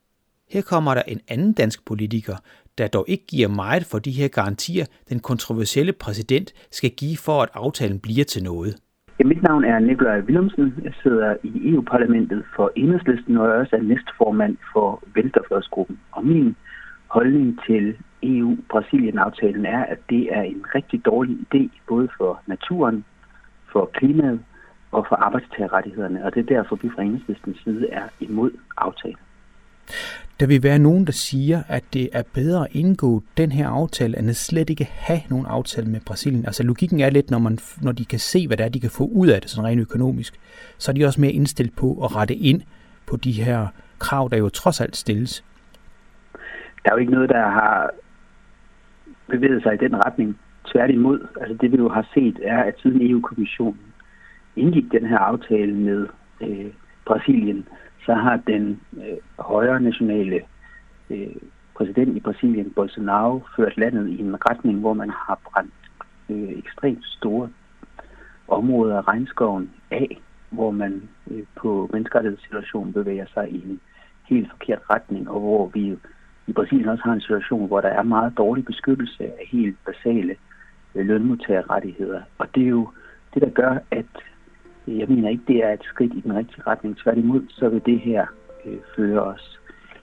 Her 0.48 0.62
kommer 0.62 0.94
der 0.94 1.02
en 1.02 1.20
anden 1.28 1.52
dansk 1.52 1.84
politiker, 1.84 2.36
der 2.78 2.88
dog 2.88 3.04
ikke 3.08 3.26
giver 3.26 3.48
meget 3.48 3.86
for 3.86 3.98
de 3.98 4.10
her 4.10 4.28
garantier, 4.28 4.86
den 5.08 5.20
kontroversielle 5.20 5.92
præsident 5.92 6.52
skal 6.70 6.90
give 6.90 7.16
for, 7.16 7.42
at 7.42 7.48
aftalen 7.54 8.00
bliver 8.00 8.24
til 8.24 8.42
noget. 8.42 8.76
Ja, 9.18 9.24
mit 9.24 9.42
navn 9.42 9.64
er 9.64 9.78
Nikolaj 9.78 10.20
Willumsen. 10.20 10.74
Jeg 10.82 10.92
sidder 11.02 11.36
i 11.42 11.72
EU-parlamentet 11.72 12.44
for 12.56 12.72
Enhedslisten, 12.76 13.36
og 13.36 13.48
jeg 13.48 13.54
er 13.56 13.60
også 13.60 13.76
er 13.76 13.82
næstformand 13.82 14.56
for 14.72 15.02
Venstrefløjsgruppen. 15.14 15.98
Og 16.12 16.26
min 16.26 16.56
holdning 17.06 17.58
til 17.66 17.96
EU-Brasilien-aftalen 18.22 19.66
er, 19.66 19.84
at 19.84 19.98
det 20.10 20.36
er 20.36 20.42
en 20.42 20.64
rigtig 20.74 21.04
dårlig 21.04 21.36
idé, 21.46 21.68
både 21.88 22.08
for 22.16 22.40
naturen, 22.46 23.04
for 23.72 23.90
klimaet 23.94 24.40
og 24.92 25.06
for 25.08 25.16
arbejdstagerrettighederne. 25.16 26.24
Og 26.24 26.34
det 26.34 26.40
er 26.40 26.54
derfor, 26.56 26.76
vi 26.76 26.90
fra 26.94 27.02
Enhedslistens 27.02 27.58
side 27.64 27.88
er 27.90 28.08
imod 28.20 28.50
aftalen. 28.76 29.27
Der 30.40 30.46
vil 30.46 30.62
være 30.62 30.78
nogen, 30.78 31.04
der 31.06 31.12
siger, 31.12 31.62
at 31.68 31.84
det 31.92 32.08
er 32.12 32.22
bedre 32.34 32.64
at 32.64 32.74
indgå 32.74 33.22
den 33.36 33.52
her 33.52 33.68
aftale, 33.68 34.18
end 34.18 34.30
at 34.30 34.36
slet 34.36 34.70
ikke 34.70 34.84
have 34.84 35.20
nogen 35.30 35.46
aftale 35.46 35.90
med 35.90 36.00
Brasilien. 36.06 36.46
Altså 36.46 36.62
logikken 36.62 37.00
er 37.00 37.10
lidt, 37.10 37.30
når, 37.30 37.38
man, 37.38 37.58
når 37.82 37.92
de 37.92 38.04
kan 38.04 38.18
se, 38.18 38.46
hvad 38.46 38.56
det 38.56 38.64
er, 38.64 38.68
de 38.68 38.80
kan 38.80 38.90
få 38.90 39.04
ud 39.04 39.28
af 39.28 39.40
det, 39.40 39.50
sådan 39.50 39.68
rent 39.68 39.80
økonomisk, 39.80 40.40
så 40.78 40.90
er 40.90 40.94
de 40.94 41.04
også 41.04 41.20
mere 41.20 41.32
indstillet 41.32 41.74
på 41.76 42.04
at 42.04 42.16
rette 42.16 42.34
ind 42.34 42.62
på 43.06 43.16
de 43.16 43.32
her 43.32 43.66
krav, 43.98 44.28
der 44.30 44.36
jo 44.38 44.48
trods 44.48 44.80
alt 44.80 44.96
stilles. 44.96 45.44
Der 46.84 46.90
er 46.90 46.94
jo 46.94 47.00
ikke 47.00 47.12
noget, 47.12 47.28
der 47.28 47.48
har 47.48 47.90
bevæget 49.28 49.62
sig 49.62 49.74
i 49.74 49.76
den 49.76 49.96
retning. 50.06 50.38
Tværtimod, 50.72 51.26
altså 51.40 51.56
det 51.60 51.72
vi 51.72 51.76
jo 51.76 51.88
har 51.88 52.06
set, 52.14 52.38
er, 52.42 52.62
at 52.62 52.74
siden 52.82 53.10
EU-kommissionen 53.10 53.80
indgik 54.56 54.92
den 54.92 55.06
her 55.06 55.18
aftale 55.18 55.74
med 55.74 56.06
øh, 56.40 56.66
Brasilien, 57.06 57.68
så 58.08 58.14
har 58.14 58.36
den 58.46 58.80
øh, 58.96 59.18
højre 59.38 59.80
nationale 59.80 60.40
øh, 61.10 61.36
præsident 61.74 62.16
i 62.16 62.20
Brasilien, 62.20 62.70
Bolsonaro, 62.70 63.42
ført 63.56 63.76
landet 63.76 64.08
i 64.08 64.20
en 64.20 64.36
retning, 64.50 64.80
hvor 64.80 64.92
man 64.92 65.10
har 65.10 65.40
brændt 65.44 65.80
øh, 66.28 66.58
ekstremt 66.58 67.04
store 67.04 67.48
områder 68.48 68.96
af 68.98 69.08
regnskoven 69.08 69.70
af, 69.90 70.20
hvor 70.50 70.70
man 70.70 71.08
øh, 71.30 71.42
på 71.56 71.90
menneskerettighedssituationen 71.92 72.92
bevæger 72.92 73.26
sig 73.34 73.50
i 73.50 73.56
en 73.70 73.80
helt 74.28 74.50
forkert 74.50 74.82
retning, 74.90 75.30
og 75.30 75.40
hvor 75.40 75.66
vi 75.66 75.98
i 76.46 76.52
Brasilien 76.52 76.88
også 76.88 77.04
har 77.04 77.12
en 77.12 77.20
situation, 77.20 77.66
hvor 77.66 77.80
der 77.80 77.88
er 77.88 78.02
meget 78.02 78.38
dårlig 78.38 78.64
beskyttelse 78.64 79.24
af 79.24 79.46
helt 79.52 79.76
basale 79.86 80.36
øh, 80.94 81.06
lønmodtagerrettigheder. 81.06 82.22
Og 82.38 82.46
det 82.54 82.62
er 82.62 82.68
jo 82.68 82.88
det, 83.34 83.42
der 83.42 83.50
gør, 83.50 83.78
at 83.90 84.12
Øh, 84.88 84.98
jeg 84.98 85.08
mener 85.08 85.28
ikke, 85.28 85.44
det 85.48 85.64
er 85.64 85.72
et 85.72 85.82
skridt 85.82 86.14
i 86.14 86.20
den 86.20 86.36
rigtige 86.36 86.62
retning. 86.66 86.96
Tværtimod, 86.96 87.42
så 87.48 87.68
vil 87.68 87.82
det 87.86 88.00
her 88.00 88.26
øh, 88.64 88.78
føre 88.96 89.22
os 89.22 89.60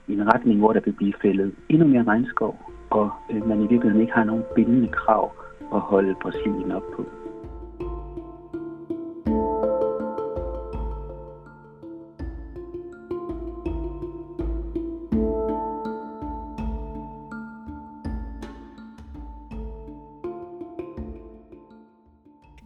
i 0.08 0.12
en 0.12 0.34
retning, 0.34 0.58
hvor 0.58 0.72
der 0.72 0.80
vil 0.80 0.92
blive 0.92 1.14
fældet 1.22 1.54
endnu 1.68 1.86
mere 1.86 2.04
regnskov, 2.04 2.60
og 2.90 3.10
øh, 3.30 3.48
man 3.48 3.58
i 3.58 3.66
virkeligheden 3.66 4.00
ikke 4.00 4.12
har 4.12 4.24
nogen 4.24 4.44
bindende 4.54 4.88
krav 4.88 5.32
at 5.74 5.80
holde 5.80 6.14
Brasilien 6.22 6.72
op 6.72 6.82
på. 6.96 7.04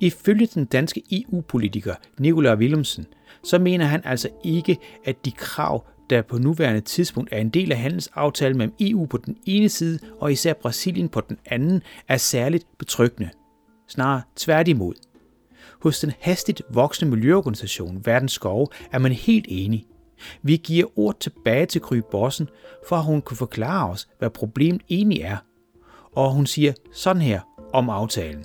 Ifølge 0.01 0.47
den 0.47 0.65
danske 0.65 1.03
EU-politiker 1.13 1.95
Nikolaj 2.19 2.55
Willumsen, 2.55 3.07
så 3.45 3.59
mener 3.59 3.85
han 3.85 4.01
altså 4.05 4.29
ikke, 4.45 4.79
at 5.05 5.25
de 5.25 5.31
krav, 5.31 5.87
der 6.11 6.23
på 6.23 6.39
nuværende 6.39 6.81
tidspunkt 6.81 7.33
er 7.33 7.39
en 7.39 7.49
del 7.49 7.73
af 7.73 7.79
handelsaftalen 7.79 8.59
mellem 8.59 8.75
EU 8.81 9.07
på 9.07 9.17
den 9.17 9.37
ene 9.47 9.69
side 9.69 9.99
og 10.21 10.33
især 10.33 10.53
Brasilien 10.53 11.09
på 11.09 11.21
den 11.21 11.39
anden, 11.47 11.83
er 12.09 12.17
særligt 12.17 12.67
betryggende. 12.79 13.31
Snarere 13.89 14.23
tværtimod. 14.37 14.95
Hos 15.83 16.01
den 16.01 16.13
hastigt 16.21 16.63
voksende 16.71 17.17
miljøorganisation 17.17 18.03
Verdens 18.05 18.33
Skove 18.33 18.67
er 18.93 18.99
man 18.99 19.13
helt 19.13 19.47
enig. 19.49 19.87
Vi 20.43 20.57
giver 20.57 20.99
ord 20.99 21.21
tilbage 21.21 21.67
til 21.67 21.81
Kry 21.81 21.97
Bossen, 22.11 22.49
for 22.89 22.97
at 22.97 23.05
hun 23.05 23.23
kunne 23.23 23.37
forklare 23.37 23.91
os, 23.91 24.09
hvad 24.19 24.31
problemet 24.31 24.83
egentlig 24.91 25.21
er. 25.21 25.37
Og 26.13 26.33
hun 26.33 26.47
siger 26.47 26.73
sådan 26.93 27.23
her 27.23 27.41
om 27.73 27.91
aftalen 27.91 28.45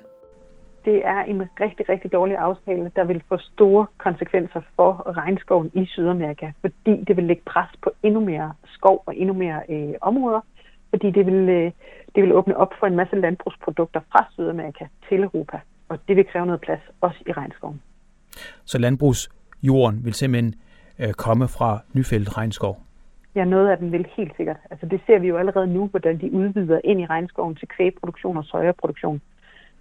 det 0.85 1.05
er 1.05 1.21
en 1.23 1.41
rigtig, 1.59 1.89
rigtig 1.89 2.11
dårlig 2.11 2.37
aftale, 2.37 2.91
der 2.95 3.03
vil 3.03 3.23
få 3.29 3.37
store 3.37 3.85
konsekvenser 3.97 4.61
for 4.75 5.17
regnskoven 5.17 5.71
i 5.73 5.85
Sydamerika, 5.85 6.51
fordi 6.61 7.03
det 7.07 7.17
vil 7.17 7.23
lægge 7.23 7.41
pres 7.45 7.69
på 7.83 7.91
endnu 8.03 8.19
mere 8.19 8.53
skov 8.65 9.03
og 9.05 9.15
endnu 9.15 9.33
mere 9.33 9.61
øh, 9.69 9.93
områder, 10.01 10.41
fordi 10.89 11.11
det 11.11 11.25
vil, 11.25 11.49
øh, 11.49 11.71
det 12.15 12.23
vil 12.23 12.33
åbne 12.33 12.57
op 12.57 12.73
for 12.79 12.87
en 12.87 12.95
masse 12.95 13.15
landbrugsprodukter 13.15 13.99
fra 14.11 14.25
Sydamerika 14.33 14.85
til 15.09 15.23
Europa, 15.23 15.59
og 15.89 15.99
det 16.07 16.15
vil 16.15 16.25
kræve 16.25 16.45
noget 16.45 16.61
plads 16.61 16.81
også 17.01 17.19
i 17.27 17.31
regnskoven. 17.31 17.81
Så 18.65 18.77
landbrugsjorden 18.77 20.05
vil 20.05 20.13
simpelthen 20.13 20.55
øh, 20.99 21.13
komme 21.13 21.47
fra 21.47 21.79
nyfældet 21.93 22.37
regnskov? 22.37 22.81
Ja, 23.35 23.45
noget 23.45 23.69
af 23.69 23.77
den 23.77 23.91
vil 23.91 24.07
helt 24.17 24.33
sikkert. 24.37 24.57
Altså 24.71 24.85
det 24.85 25.01
ser 25.05 25.19
vi 25.19 25.27
jo 25.27 25.37
allerede 25.37 25.67
nu, 25.67 25.87
hvordan 25.87 26.21
de 26.21 26.31
udvider 26.31 26.79
ind 26.83 27.01
i 27.01 27.05
regnskoven 27.05 27.55
til 27.55 27.67
kvægproduktion 27.67 28.37
og 28.37 28.45
søjeproduktion. 28.45 29.21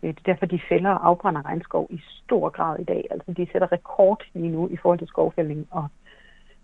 Øh, 0.05 0.09
det 0.09 0.19
er 0.19 0.33
derfor, 0.33 0.47
de 0.47 0.61
fælder 0.69 0.91
og 0.91 1.07
afbrænder 1.07 1.47
regnskov 1.47 1.87
i 1.91 2.01
stor 2.25 2.49
grad 2.49 2.79
i 2.79 2.85
dag. 2.85 3.07
Altså, 3.11 3.33
de 3.33 3.47
sætter 3.53 3.73
rekord 3.73 4.23
lige 4.35 4.53
nu 4.53 4.69
i 4.69 4.77
forhold 4.77 4.99
til 4.99 5.09
skovfældning. 5.09 5.67
Og 5.71 5.89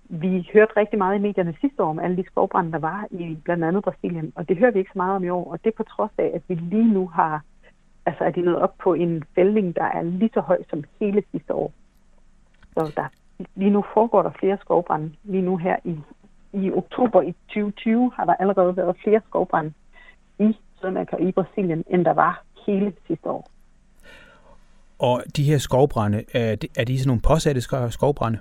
vi 0.08 0.50
hørte 0.52 0.72
rigtig 0.76 0.98
meget 0.98 1.18
i 1.18 1.22
medierne 1.22 1.56
sidste 1.60 1.82
år 1.82 1.90
om 1.90 1.98
alle 1.98 2.16
de 2.16 2.26
skovbrænde, 2.26 2.72
der 2.72 2.78
var 2.78 3.06
i 3.10 3.38
blandt 3.44 3.64
andet 3.64 3.82
Brasilien. 3.82 4.32
Og 4.36 4.48
det 4.48 4.56
hører 4.56 4.70
vi 4.70 4.78
ikke 4.78 4.90
så 4.92 4.98
meget 4.98 5.16
om 5.16 5.24
i 5.24 5.28
år. 5.28 5.52
Og 5.52 5.64
det 5.64 5.70
er 5.70 5.76
på 5.76 5.82
trods 5.82 6.10
af, 6.18 6.30
at 6.34 6.42
vi 6.48 6.54
lige 6.54 6.92
nu 6.92 7.06
har, 7.08 7.42
altså 8.06 8.24
er 8.24 8.30
de 8.30 8.40
nået 8.40 8.58
op 8.58 8.74
på 8.78 8.94
en 8.94 9.24
fældning, 9.34 9.76
der 9.76 9.84
er 9.84 10.02
lige 10.02 10.30
så 10.34 10.40
høj 10.40 10.58
som 10.70 10.84
hele 11.00 11.22
sidste 11.30 11.54
år. 11.54 11.72
Så 12.74 12.92
der, 12.96 13.06
lige 13.54 13.70
nu 13.70 13.84
foregår 13.94 14.22
der 14.22 14.30
flere 14.30 14.58
skovbrænde. 14.60 15.12
Lige 15.24 15.42
nu 15.42 15.56
her 15.56 15.76
i, 15.84 15.98
i 16.52 16.72
oktober 16.72 17.22
i 17.22 17.32
2020 17.32 18.12
har 18.16 18.24
der 18.24 18.34
allerede 18.34 18.76
været 18.76 18.96
flere 19.04 19.20
skovbrænde 19.26 19.72
i 20.38 20.56
Sydamerika 20.76 21.16
og 21.16 21.22
i 21.22 21.32
Brasilien, 21.32 21.84
end 21.88 22.04
der 22.04 22.12
var 22.12 22.42
hele 22.66 22.92
sidste 23.06 23.28
år. 23.28 23.50
Og 24.98 25.22
de 25.36 25.44
her 25.44 25.58
skovbrænde, 25.58 26.24
er 26.34 26.56
de, 26.56 26.68
er 26.76 26.84
de 26.84 26.98
sådan 26.98 27.08
nogle 27.08 27.22
påsatte 27.22 27.60
skovbrænde? 27.90 28.38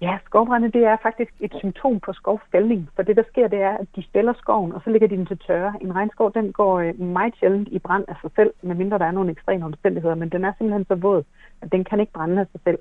Ja, 0.00 0.18
skovbrænde 0.26 0.70
det 0.70 0.84
er 0.84 0.96
faktisk 1.02 1.32
et 1.40 1.52
symptom 1.58 2.00
på 2.00 2.12
skovfældning, 2.12 2.88
for 2.94 3.02
det 3.02 3.16
der 3.16 3.22
sker, 3.30 3.48
det 3.48 3.60
er, 3.60 3.76
at 3.76 3.86
de 3.96 4.04
fælder 4.12 4.32
skoven, 4.38 4.72
og 4.72 4.80
så 4.84 4.90
ligger 4.90 5.08
de 5.08 5.16
den 5.16 5.26
til 5.26 5.38
tørre. 5.38 5.74
En 5.80 5.94
regnskov, 5.94 6.32
den 6.32 6.52
går 6.52 6.80
øh, 6.80 7.00
meget 7.00 7.34
sjældent 7.40 7.68
i 7.68 7.78
brand 7.78 8.04
af 8.08 8.14
sig 8.22 8.30
selv, 8.36 8.52
medmindre 8.62 8.98
der 8.98 9.04
er 9.04 9.10
nogle 9.10 9.30
ekstreme 9.30 9.64
omstændigheder, 9.64 10.14
men 10.14 10.28
den 10.28 10.44
er 10.44 10.52
simpelthen 10.58 10.86
så 10.88 10.94
våd, 10.94 11.22
at 11.62 11.72
den 11.72 11.84
kan 11.84 12.00
ikke 12.00 12.12
brænde 12.12 12.40
af 12.40 12.46
sig 12.52 12.60
selv. 12.64 12.78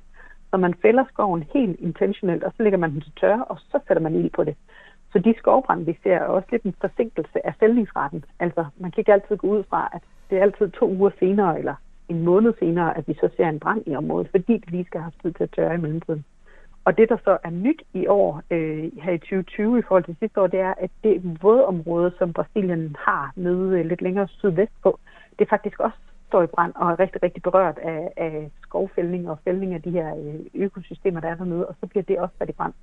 Så 0.51 0.57
man 0.57 0.73
fælder 0.81 1.05
skoven 1.13 1.43
helt 1.53 1.79
intentionelt, 1.79 2.43
og 2.43 2.53
så 2.57 2.63
lægger 2.63 2.79
man 2.79 2.91
den 2.91 3.01
til 3.01 3.13
tørre, 3.19 3.43
og 3.43 3.57
så 3.59 3.79
sætter 3.87 4.03
man 4.03 4.15
ild 4.15 4.29
på 4.29 4.43
det. 4.43 4.55
Så 5.11 5.19
de 5.19 5.33
skovbrænde, 5.37 5.85
vi 5.85 5.97
ser, 6.03 6.15
er 6.15 6.25
også 6.25 6.47
lidt 6.51 6.63
en 6.63 6.75
forsinkelse 6.81 7.45
af 7.47 7.53
fældningsretten. 7.59 8.25
Altså, 8.39 8.65
man 8.77 8.91
kan 8.91 9.01
ikke 9.01 9.13
altid 9.13 9.37
gå 9.37 9.47
ud 9.47 9.63
fra, 9.69 9.89
at 9.93 10.01
det 10.29 10.37
er 10.37 10.41
altid 10.41 10.69
to 10.69 10.89
uger 10.89 11.09
senere, 11.19 11.59
eller 11.59 11.75
en 12.09 12.23
måned 12.23 12.53
senere, 12.59 12.97
at 12.97 13.07
vi 13.07 13.13
så 13.13 13.29
ser 13.37 13.49
en 13.49 13.59
brand 13.59 13.83
i 13.87 13.95
området, 13.95 14.27
fordi 14.31 14.53
det 14.57 14.71
lige 14.71 14.85
skal 14.85 15.01
have 15.01 15.11
tid 15.21 15.33
til 15.33 15.43
at 15.43 15.51
tørre 15.51 15.75
i 15.75 15.77
mellemtiden. 15.77 16.25
Og 16.85 16.97
det, 16.97 17.09
der 17.09 17.17
så 17.23 17.37
er 17.43 17.49
nyt 17.49 17.81
i 17.93 18.07
år, 18.07 18.41
øh, 18.51 18.91
her 19.03 19.13
i 19.13 19.17
2020 19.17 19.79
i 19.79 19.81
forhold 19.81 20.03
til 20.03 20.15
sidste 20.19 20.41
år, 20.41 20.47
det 20.47 20.59
er, 20.59 20.73
at 20.77 20.91
det 21.03 21.43
vådområde, 21.43 22.11
som 22.17 22.33
Brasilien 22.33 22.95
har 22.99 23.33
nede 23.35 23.79
øh, 23.79 23.85
lidt 23.85 24.01
længere 24.01 24.27
sydvest 24.27 24.71
på, 24.83 24.99
det 25.39 25.49
faktisk 25.49 25.79
også 25.79 25.97
står 26.27 26.43
i 26.43 26.47
brand 26.47 26.73
og 26.75 26.91
er 26.91 26.99
rigtig, 26.99 27.23
rigtig 27.23 27.43
berørt 27.43 27.77
af, 27.77 28.11
af 28.17 28.51
skovfældning 28.61 29.29
og 29.29 29.39
fældning 29.43 29.73
af 29.73 29.81
de 29.81 29.91
her 29.91 30.15
øh, 30.15 30.39
økosystemer, 30.53 31.19
der 31.19 31.29
er 31.29 31.35
dernede, 31.35 31.67
og 31.67 31.75
så 31.79 31.87
bliver 31.87 32.03
det 32.03 32.19
også 32.19 32.35
sat 32.37 32.49
i 32.49 32.51
brand. 32.51 32.73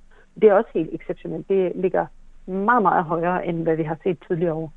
Det 0.41 0.49
er 0.49 0.53
også 0.53 0.69
helt 0.73 0.89
exceptionelt. 0.93 1.49
Det 1.49 1.71
ligger 1.75 2.05
meget, 2.45 2.81
meget 2.81 3.03
højere, 3.03 3.45
end 3.47 3.63
hvad 3.63 3.75
vi 3.75 3.83
har 3.83 3.97
set 4.03 4.17
tidligere 4.27 4.53
år. 4.53 4.73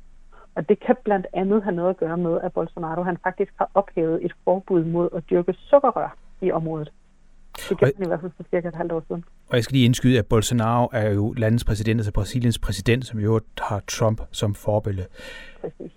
Og 0.57 0.69
det 0.69 0.79
kan 0.85 0.95
blandt 1.03 1.27
andet 1.33 1.63
have 1.63 1.75
noget 1.75 1.89
at 1.89 1.97
gøre 1.97 2.17
med, 2.17 2.39
at 2.43 2.53
Bolsonaro 2.53 3.03
han 3.03 3.17
faktisk 3.23 3.51
har 3.57 3.71
ophævet 3.73 4.25
et 4.25 4.33
forbud 4.43 4.83
mod 4.83 5.09
at 5.15 5.23
dyrke 5.29 5.53
sukkerrør 5.53 6.17
i 6.41 6.51
området. 6.51 6.91
Det 7.69 7.77
gjorde 7.77 7.93
han 7.97 8.05
i 8.05 8.07
hvert 8.07 8.21
fald 8.21 8.31
for 8.37 8.45
cirka 8.49 8.67
et 8.67 8.75
halvt 8.75 8.91
år 8.91 9.03
siden. 9.07 9.23
Og 9.49 9.55
jeg 9.55 9.63
skal 9.63 9.73
lige 9.73 9.85
indskyde, 9.85 10.19
at 10.19 10.25
Bolsonaro 10.25 10.89
er 10.93 11.09
jo 11.09 11.33
landets 11.33 11.63
præsident, 11.63 11.99
altså 11.99 12.11
Brasiliens 12.11 12.59
præsident, 12.59 13.05
som 13.05 13.19
jo 13.19 13.39
har 13.57 13.83
Trump 13.87 14.21
som 14.31 14.55
forbillede. 14.55 15.07
Præcis. 15.61 15.91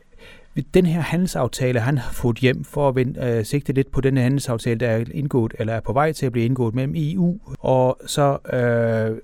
Den 0.75 0.87
her 0.87 1.01
handelsaftale, 1.01 1.81
han 1.81 1.99
har 1.99 2.13
fået 2.13 2.37
hjem 2.37 2.65
for 2.65 2.89
at 2.89 2.95
vende, 2.95 3.27
øh, 3.27 3.45
sigte 3.45 3.73
lidt 3.73 3.91
på 3.91 4.01
den 4.01 4.17
her 4.17 4.23
handelsaftale, 4.23 4.81
der 4.81 4.89
er 4.89 5.05
indgået, 5.15 5.55
eller 5.59 5.75
er 5.75 5.81
på 5.81 5.93
vej 5.93 6.13
til 6.13 6.27
at 6.27 6.33
blive 6.33 6.45
indgået 6.45 6.75
mellem 6.75 6.95
EU 6.97 7.39
og 7.61 7.99
så 8.07 8.39
øh, 8.53 9.19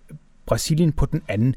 Brasilien 0.46 0.92
på 0.92 1.06
den 1.06 1.22
anden. 1.28 1.54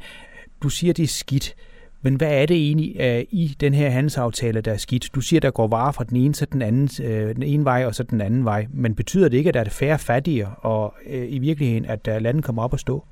Du 0.63 0.69
siger, 0.69 0.93
det 0.93 1.03
er 1.03 1.07
skidt. 1.07 1.55
Men 2.01 2.15
hvad 2.15 2.41
er 2.41 2.45
det 2.45 2.57
egentlig 2.57 2.95
uh, 2.99 3.21
i 3.31 3.55
den 3.59 3.73
her 3.73 3.89
handelsaftale, 3.89 4.61
der 4.61 4.71
er 4.71 4.77
skidt? 4.77 5.15
Du 5.15 5.21
siger, 5.21 5.39
der 5.39 5.51
går 5.51 5.67
varer 5.67 5.91
fra 5.91 6.03
den 6.03 6.17
ene 6.17 6.33
til 6.33 6.53
den 6.53 6.61
anden, 6.61 6.89
uh, 6.99 7.35
den 7.35 7.43
ene 7.43 7.65
vej 7.65 7.85
og 7.85 7.95
så 7.95 8.03
den 8.03 8.21
anden 8.21 8.45
vej. 8.45 8.67
Men 8.73 8.95
betyder 8.95 9.29
det 9.29 9.37
ikke, 9.37 9.47
at 9.47 9.53
der 9.53 9.59
er 9.59 9.77
færre 9.79 9.99
fattigere, 9.99 10.55
og 10.61 10.93
uh, 11.05 11.33
i 11.35 11.39
virkeligheden, 11.39 11.85
at 11.85 12.07
uh, 12.07 12.21
landet 12.21 12.43
kommer 12.43 12.63
op 12.63 12.73
at 12.73 12.79
stå? 12.79 13.03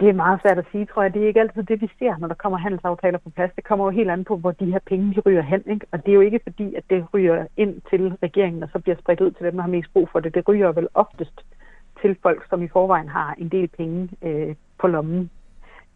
Det 0.00 0.08
er 0.08 0.12
meget 0.12 0.40
svært 0.42 0.58
at 0.58 0.64
sige, 0.72 0.86
tror 0.86 1.02
jeg. 1.02 1.14
Det 1.14 1.22
er 1.22 1.26
ikke 1.26 1.40
altid 1.40 1.62
det, 1.62 1.80
vi 1.80 1.90
ser, 1.98 2.16
når 2.18 2.28
der 2.28 2.34
kommer 2.34 2.58
handelsaftaler 2.58 3.18
på 3.18 3.30
plads. 3.30 3.50
Det 3.56 3.64
kommer 3.64 3.84
jo 3.84 3.90
helt 3.90 4.10
an 4.10 4.24
på, 4.24 4.36
hvor 4.36 4.50
de 4.50 4.72
her 4.72 4.78
penge 4.86 5.14
de 5.14 5.20
ryger 5.20 5.42
hen. 5.42 5.62
Ikke? 5.70 5.86
Og 5.92 6.06
det 6.06 6.10
er 6.10 6.14
jo 6.14 6.20
ikke 6.20 6.40
fordi, 6.42 6.74
at 6.74 6.84
det 6.90 7.04
ryger 7.14 7.46
ind 7.56 7.80
til 7.90 8.08
regeringen, 8.22 8.62
og 8.62 8.68
så 8.72 8.78
bliver 8.78 8.96
spredt 8.98 9.20
ud 9.20 9.30
til 9.30 9.46
dem, 9.46 9.54
der 9.54 9.62
har 9.62 9.68
mest 9.68 9.92
brug 9.92 10.08
for 10.12 10.20
det. 10.20 10.34
Det 10.34 10.48
ryger 10.48 10.72
vel 10.72 10.88
oftest 10.94 11.40
til 12.00 12.16
folk, 12.22 12.46
som 12.50 12.62
i 12.62 12.68
forvejen 12.68 13.08
har 13.08 13.34
en 13.38 13.48
del 13.48 13.68
penge 13.68 14.08
øh, 14.22 14.54
på 14.80 14.86
lommen. 14.86 15.30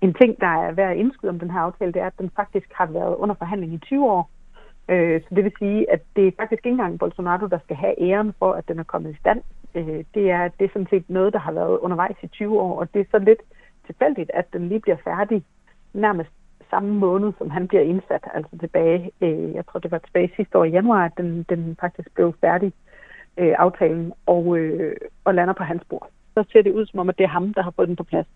En 0.00 0.14
ting, 0.14 0.40
der 0.40 0.46
er 0.46 0.72
værd 0.72 0.90
at 0.90 0.96
indskyde 0.96 1.30
om 1.30 1.38
den 1.38 1.50
her 1.50 1.60
aftale, 1.60 1.92
det 1.92 2.02
er, 2.02 2.06
at 2.06 2.18
den 2.18 2.30
faktisk 2.36 2.72
har 2.74 2.86
været 2.86 3.16
under 3.16 3.34
forhandling 3.34 3.74
i 3.74 3.78
20 3.78 4.04
år. 4.04 4.30
Øh, 4.88 5.20
så 5.22 5.34
det 5.34 5.44
vil 5.44 5.52
sige, 5.58 5.92
at 5.92 6.02
det 6.16 6.26
er 6.26 6.32
faktisk 6.38 6.66
ikke 6.66 6.74
engang 6.74 6.98
Bolsonaro, 6.98 7.46
der 7.46 7.58
skal 7.58 7.76
have 7.76 7.94
æren 8.00 8.32
for, 8.38 8.52
at 8.52 8.68
den 8.68 8.78
er 8.78 8.82
kommet 8.82 9.10
i 9.10 9.18
stand. 9.20 9.42
Øh, 9.74 10.04
det, 10.14 10.30
er, 10.30 10.48
det 10.48 10.64
er 10.64 10.72
sådan 10.72 10.86
set 10.90 11.10
noget, 11.10 11.32
der 11.32 11.38
har 11.38 11.52
været 11.52 11.78
undervejs 11.78 12.16
i 12.22 12.26
20 12.26 12.60
år, 12.60 12.80
og 12.80 12.94
det 12.94 13.00
er 13.00 13.04
så 13.10 13.18
lidt 13.18 13.42
tilfældigt, 13.86 14.30
at 14.34 14.52
den 14.52 14.68
lige 14.68 14.80
bliver 14.80 14.96
færdig 15.04 15.44
nærmest 15.92 16.30
samme 16.70 16.94
måned, 16.94 17.32
som 17.38 17.50
han 17.50 17.68
bliver 17.68 17.82
indsat, 17.82 18.24
altså 18.34 18.58
tilbage, 18.58 19.10
øh, 19.20 19.54
jeg 19.54 19.66
tror 19.66 19.80
det 19.80 19.90
var 19.90 19.98
tilbage 19.98 20.32
sidste 20.36 20.58
år 20.58 20.64
i 20.64 20.70
januar, 20.70 21.04
at 21.04 21.12
den, 21.16 21.42
den 21.48 21.76
faktisk 21.80 22.14
blev 22.14 22.34
færdig, 22.40 22.72
øh, 23.36 23.54
aftalen, 23.58 24.12
og, 24.26 24.58
øh, 24.58 24.96
og 25.24 25.34
lander 25.34 25.54
på 25.54 25.62
hans 25.62 25.82
bord. 25.88 26.08
Så 26.34 26.44
ser 26.52 26.62
det 26.62 26.72
ud 26.72 26.86
som 26.86 27.00
om, 27.00 27.08
at 27.08 27.18
det 27.18 27.24
er 27.24 27.28
ham, 27.28 27.54
der 27.54 27.62
har 27.62 27.70
fået 27.70 27.88
den 27.88 27.96
på 27.96 28.04
plads. 28.04 28.26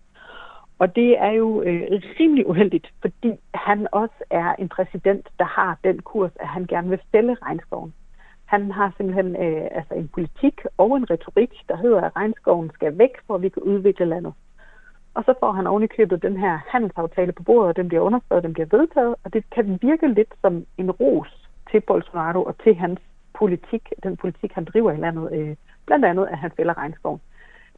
Og 0.81 0.95
det 0.95 1.19
er 1.19 1.31
jo 1.31 1.61
øh, 1.61 1.81
rimelig 2.19 2.47
uheldigt, 2.47 2.87
fordi 3.01 3.31
han 3.53 3.87
også 3.91 4.23
er 4.29 4.55
en 4.59 4.69
præsident, 4.69 5.27
der 5.39 5.45
har 5.45 5.77
den 5.83 6.01
kurs, 6.01 6.31
at 6.39 6.47
han 6.47 6.65
gerne 6.65 6.89
vil 6.89 7.01
fælde 7.11 7.35
regnskoven. 7.45 7.93
Han 8.45 8.71
har 8.71 8.93
simpelthen 8.97 9.35
øh, 9.35 9.67
altså 9.71 9.93
en 9.93 10.07
politik 10.07 10.61
og 10.77 10.97
en 10.97 11.09
retorik, 11.11 11.53
der 11.69 11.77
hedder, 11.77 12.01
at 12.01 12.15
regnskoven 12.15 12.71
skal 12.73 12.97
væk, 12.97 13.13
for 13.27 13.35
at 13.35 13.41
vi 13.41 13.49
kan 13.49 13.63
udvikle 13.63 14.05
landet. 14.05 14.33
Og 15.13 15.23
så 15.23 15.33
får 15.39 15.51
han 15.51 15.67
ovenikøbet 15.67 16.21
den 16.21 16.37
her 16.37 16.59
handelsaftale 16.67 17.31
på 17.31 17.43
bordet, 17.43 17.69
og 17.69 17.75
den 17.75 17.87
bliver 17.87 18.01
underskrevet, 18.01 18.43
den 18.43 18.53
bliver 18.53 18.77
vedtaget, 18.77 19.15
og 19.23 19.33
det 19.33 19.43
kan 19.55 19.79
virke 19.81 20.07
lidt 20.07 20.33
som 20.41 20.65
en 20.77 20.91
ros 20.91 21.49
til 21.71 21.81
Bolsonaro 21.81 22.43
og 22.43 22.55
til 22.63 22.75
hans 22.75 22.99
politik, 23.33 23.89
den 24.03 24.17
politik, 24.17 24.51
han 24.53 24.65
driver 24.65 24.91
i 24.91 24.97
landet, 24.97 25.33
øh, 25.33 25.55
blandt 25.85 26.05
andet, 26.05 26.27
at 26.31 26.37
han 26.37 26.51
fælder 26.57 26.77
regnskoven. 26.77 27.21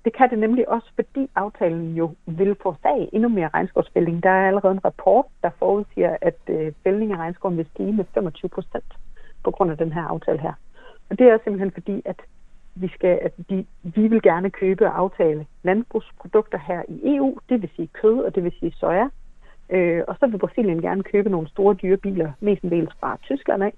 Det 0.05 0.13
kan 0.17 0.29
det 0.29 0.39
nemlig 0.39 0.69
også, 0.69 0.91
fordi 0.95 1.29
aftalen 1.35 1.95
jo 1.95 2.15
vil 2.25 2.55
få 2.63 2.75
endnu 3.13 3.29
mere 3.29 3.49
regnskovsfældning. 3.53 4.23
Der 4.23 4.29
er 4.29 4.47
allerede 4.47 4.73
en 4.73 4.85
rapport, 4.85 5.25
der 5.43 5.49
forudsiger, 5.59 6.17
at 6.21 6.39
øh, 6.47 6.73
fældning 6.83 7.11
af 7.11 7.17
regnskoven 7.17 7.57
vil 7.57 7.69
stige 7.73 7.93
med 7.93 8.05
25 8.13 8.49
procent 8.49 8.93
på 9.43 9.51
grund 9.51 9.71
af 9.71 9.77
den 9.77 9.93
her 9.93 10.01
aftale 10.01 10.39
her. 10.39 10.53
Og 11.09 11.19
det 11.19 11.27
er 11.27 11.37
simpelthen 11.43 11.71
fordi, 11.71 12.01
at 12.05 12.21
vi, 12.75 12.87
skal, 12.87 13.19
at 13.21 13.33
vi, 13.49 13.67
vi 13.83 14.07
vil 14.07 14.21
gerne 14.21 14.49
købe 14.49 14.85
og 14.85 14.99
aftale 14.99 15.45
landbrugsprodukter 15.63 16.57
her 16.57 16.81
i 16.87 17.15
EU, 17.15 17.37
det 17.49 17.61
vil 17.61 17.69
sige 17.75 17.87
kød 17.87 18.19
og 18.19 18.35
det 18.35 18.43
vil 18.43 18.53
sige 18.59 18.71
soja. 18.71 19.07
Øh, 19.69 20.03
og 20.07 20.15
så 20.19 20.27
vil 20.27 20.37
Brasilien 20.37 20.81
gerne 20.81 21.03
købe 21.03 21.29
nogle 21.29 21.47
store 21.47 21.73
dyre 21.73 21.97
biler, 21.97 22.31
mestendels 22.39 22.93
fra 22.99 23.17
Tyskland 23.21 23.63
af. 23.63 23.73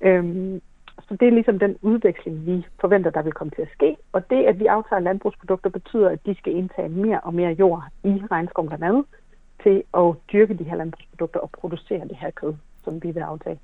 Øhm, 0.00 0.60
så 1.02 1.16
det 1.20 1.28
er 1.28 1.32
ligesom 1.32 1.58
den 1.58 1.76
udveksling, 1.82 2.46
vi 2.46 2.66
forventer, 2.80 3.10
der 3.10 3.22
vil 3.22 3.32
komme 3.32 3.50
til 3.50 3.62
at 3.62 3.68
ske. 3.72 3.96
Og 4.12 4.30
det, 4.30 4.44
at 4.44 4.58
vi 4.58 4.66
aftager 4.66 5.00
landbrugsprodukter, 5.00 5.70
betyder, 5.70 6.08
at 6.08 6.26
de 6.26 6.34
skal 6.34 6.56
indtage 6.56 6.88
mere 6.88 7.20
og 7.20 7.34
mere 7.34 7.52
jord 7.52 7.82
i 8.04 8.22
regnskoven 8.30 8.68
blandt 8.68 8.84
andet, 8.84 9.04
til 9.62 9.82
at 9.94 10.14
dyrke 10.32 10.54
de 10.54 10.64
her 10.64 10.76
landbrugsprodukter 10.76 11.40
og 11.40 11.50
producere 11.50 12.08
det 12.08 12.16
her 12.16 12.30
kød, 12.30 12.54
som 12.84 13.02
vi 13.02 13.10
vil 13.10 13.20
aftage. 13.20 13.58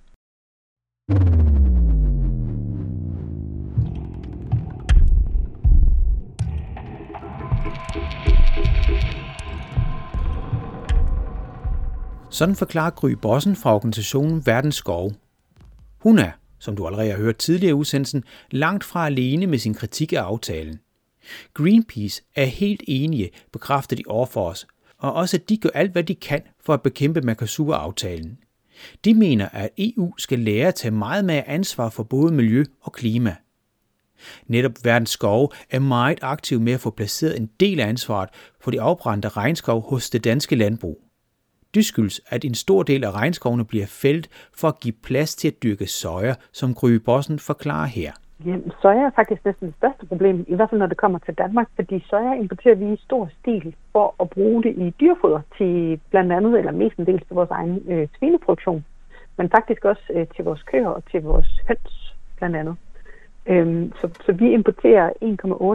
Sådan 12.31 12.55
forklarer 12.55 12.90
Gry 12.90 13.11
Bossen 13.23 13.57
fra 13.57 13.75
organisationen 13.75 14.42
Verdens 14.47 14.75
Skov. 14.75 15.11
Hun 16.03 16.18
er, 16.18 16.31
som 16.62 16.77
du 16.77 16.87
allerede 16.87 17.11
har 17.11 17.16
hørt 17.16 17.37
tidligere 17.37 17.70
i 17.70 17.72
udsendelsen, 17.72 18.25
langt 18.51 18.85
fra 18.85 19.07
alene 19.07 19.46
med 19.46 19.59
sin 19.59 19.75
kritik 19.75 20.12
af 20.12 20.20
aftalen. 20.20 20.81
Greenpeace 21.55 22.22
er 22.35 22.44
helt 22.44 22.83
enige, 22.87 23.31
bekræfter 23.53 23.96
de 23.96 24.03
over 24.07 24.27
for 24.27 24.51
os, 24.51 24.66
og 24.98 25.12
også 25.12 25.37
at 25.37 25.48
de 25.48 25.57
gør 25.57 25.70
alt, 25.75 25.92
hvad 25.92 26.05
de 26.05 26.14
kan 26.14 26.42
for 26.64 26.75
at 26.75 26.83
bekæmpe 26.83 27.20
Mercosur-aftalen. 27.20 28.38
De 29.05 29.14
mener, 29.14 29.48
at 29.48 29.70
EU 29.79 30.14
skal 30.18 30.38
lære 30.38 30.68
at 30.68 30.75
tage 30.75 30.92
meget 30.92 31.25
mere 31.25 31.48
ansvar 31.48 31.90
for 31.90 32.03
både 32.03 32.33
miljø 32.33 32.64
og 32.81 32.92
klima. 32.92 33.37
Netop 34.46 34.72
Verdens 34.83 35.11
Skov 35.11 35.53
er 35.70 35.79
meget 35.79 36.18
aktiv 36.22 36.61
med 36.61 36.72
at 36.72 36.81
få 36.81 36.90
placeret 36.90 37.37
en 37.37 37.51
del 37.61 37.81
af 37.81 37.88
ansvaret 37.88 38.29
for 38.61 38.70
de 38.70 38.81
afbrændte 38.81 39.29
regnskov 39.29 39.88
hos 39.90 40.11
det 40.11 40.25
danske 40.25 40.57
landbrug. 40.57 41.12
Det 41.74 41.85
skyldes, 41.85 42.20
at 42.28 42.44
en 42.44 42.54
stor 42.54 42.82
del 42.82 43.04
af 43.04 43.11
regnskovene 43.11 43.64
bliver 43.64 43.87
fældt 43.87 44.28
for 44.61 44.68
at 44.68 44.80
give 44.80 44.94
plads 45.02 45.35
til 45.35 45.48
at 45.48 45.62
dyrke 45.62 45.87
soja, 45.87 46.35
som 46.52 46.74
Gry 46.74 46.90
Bossen 46.90 47.38
forklarer 47.38 47.87
her. 47.87 48.12
Jamen, 48.44 48.72
soja 48.82 49.00
er 49.00 49.11
faktisk 49.16 49.44
næsten 49.44 49.66
det 49.66 49.76
største 49.76 50.06
problem, 50.06 50.44
i 50.48 50.54
hvert 50.54 50.70
fald 50.70 50.78
når 50.78 50.87
det 50.87 50.96
kommer 50.96 51.18
til 51.18 51.35
Danmark, 51.35 51.68
fordi 51.74 52.04
soja 52.11 52.32
importerer 52.35 52.74
vi 52.74 52.92
i 52.92 52.96
stor 52.96 53.30
stil 53.40 53.74
for 53.92 54.14
at 54.20 54.30
bruge 54.30 54.62
det 54.62 54.74
i 54.78 54.94
dyrfoder 55.00 55.40
til 55.58 56.00
blandt 56.11 56.32
andet, 56.32 56.58
eller 56.58 56.72
mestendels 56.72 57.22
til 57.26 57.35
vores 57.35 57.50
egen 57.50 57.82
øh, 57.88 58.08
svineproduktion, 58.18 58.85
men 59.37 59.50
faktisk 59.50 59.85
også 59.85 60.02
øh, 60.14 60.26
til 60.37 60.44
vores 60.44 60.62
køer 60.62 60.88
og 60.88 61.02
til 61.11 61.22
vores 61.22 61.48
høns 61.68 62.16
blandt 62.37 62.56
andet. 62.56 62.76
Øhm, 63.46 63.92
så, 64.00 64.08
så 64.26 64.32
vi 64.32 64.52
importerer 64.52 65.11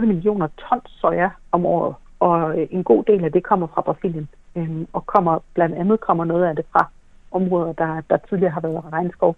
1,8 0.00 0.06
millioner 0.06 0.48
tons 0.58 0.90
soja 1.00 1.30
om 1.52 1.66
året, 1.66 1.94
og 2.20 2.58
øh, 2.58 2.68
en 2.70 2.84
god 2.84 3.04
del 3.04 3.24
af 3.24 3.32
det 3.32 3.42
kommer 3.42 3.66
fra 3.66 3.80
Brasilien 3.80 4.28
øh, 4.56 4.70
og 4.92 5.06
kommer 5.06 5.38
blandt 5.54 5.74
andet 5.76 6.00
kommer 6.00 6.24
noget 6.24 6.44
af 6.44 6.56
det 6.56 6.64
fra 6.72 6.90
områder, 7.30 7.72
der, 7.72 8.00
der 8.10 8.16
tidligere 8.28 8.52
har 8.52 8.60
været 8.60 8.92
regnskov. 8.92 9.36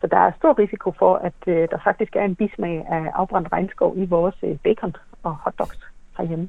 Så 0.00 0.06
der 0.06 0.16
er 0.16 0.32
stor 0.38 0.58
risiko 0.58 0.94
for, 0.98 1.16
at 1.16 1.38
øh, 1.46 1.68
der 1.70 1.78
faktisk 1.84 2.16
er 2.16 2.24
en 2.24 2.34
bismag 2.34 2.86
af 2.90 3.04
afbrændt 3.14 3.52
regnskov 3.52 3.94
i 3.96 4.04
vores 4.04 4.34
øh, 4.42 4.56
bacon 4.64 4.96
og 5.22 5.36
hotdogs 5.44 5.78
herhjemme. 6.18 6.48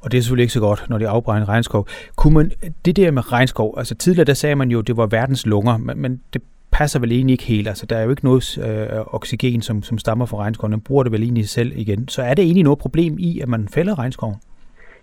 Og 0.00 0.12
det 0.12 0.18
er 0.18 0.22
selvfølgelig 0.22 0.42
ikke 0.42 0.52
så 0.52 0.60
godt, 0.60 0.86
når 0.88 0.98
det 0.98 1.06
afbrænder 1.06 1.48
regnskov. 1.48 1.86
Kunne 2.16 2.34
man, 2.34 2.50
det 2.84 2.96
der 2.96 3.10
med 3.10 3.32
regnskov, 3.32 3.74
altså 3.76 3.94
tidligere 3.94 4.24
der 4.24 4.34
sagde 4.34 4.56
man 4.56 4.70
jo, 4.70 4.78
at 4.78 4.86
det 4.86 4.96
var 4.96 5.06
verdens 5.06 5.46
lunger, 5.46 5.76
men, 5.76 5.98
men 5.98 6.22
det 6.32 6.42
passer 6.70 7.00
vel 7.00 7.12
egentlig 7.12 7.32
ikke 7.32 7.44
helt. 7.44 7.68
Altså 7.68 7.86
der 7.86 7.96
er 7.96 8.02
jo 8.02 8.10
ikke 8.10 8.24
noget 8.24 8.58
øh, 8.58 9.14
oxygen, 9.14 9.62
som, 9.62 9.82
som 9.82 9.98
stammer 9.98 10.26
fra 10.26 10.36
regnskoven. 10.36 10.72
Den 10.72 10.80
bruger 10.80 11.02
det 11.02 11.12
vel 11.12 11.22
egentlig 11.22 11.48
selv 11.48 11.72
igen. 11.76 12.08
Så 12.08 12.22
er 12.22 12.34
det 12.34 12.42
egentlig 12.44 12.64
noget 12.64 12.78
problem 12.78 13.16
i, 13.18 13.40
at 13.40 13.48
man 13.48 13.68
fælder 13.68 13.98
regnskoven? 13.98 14.36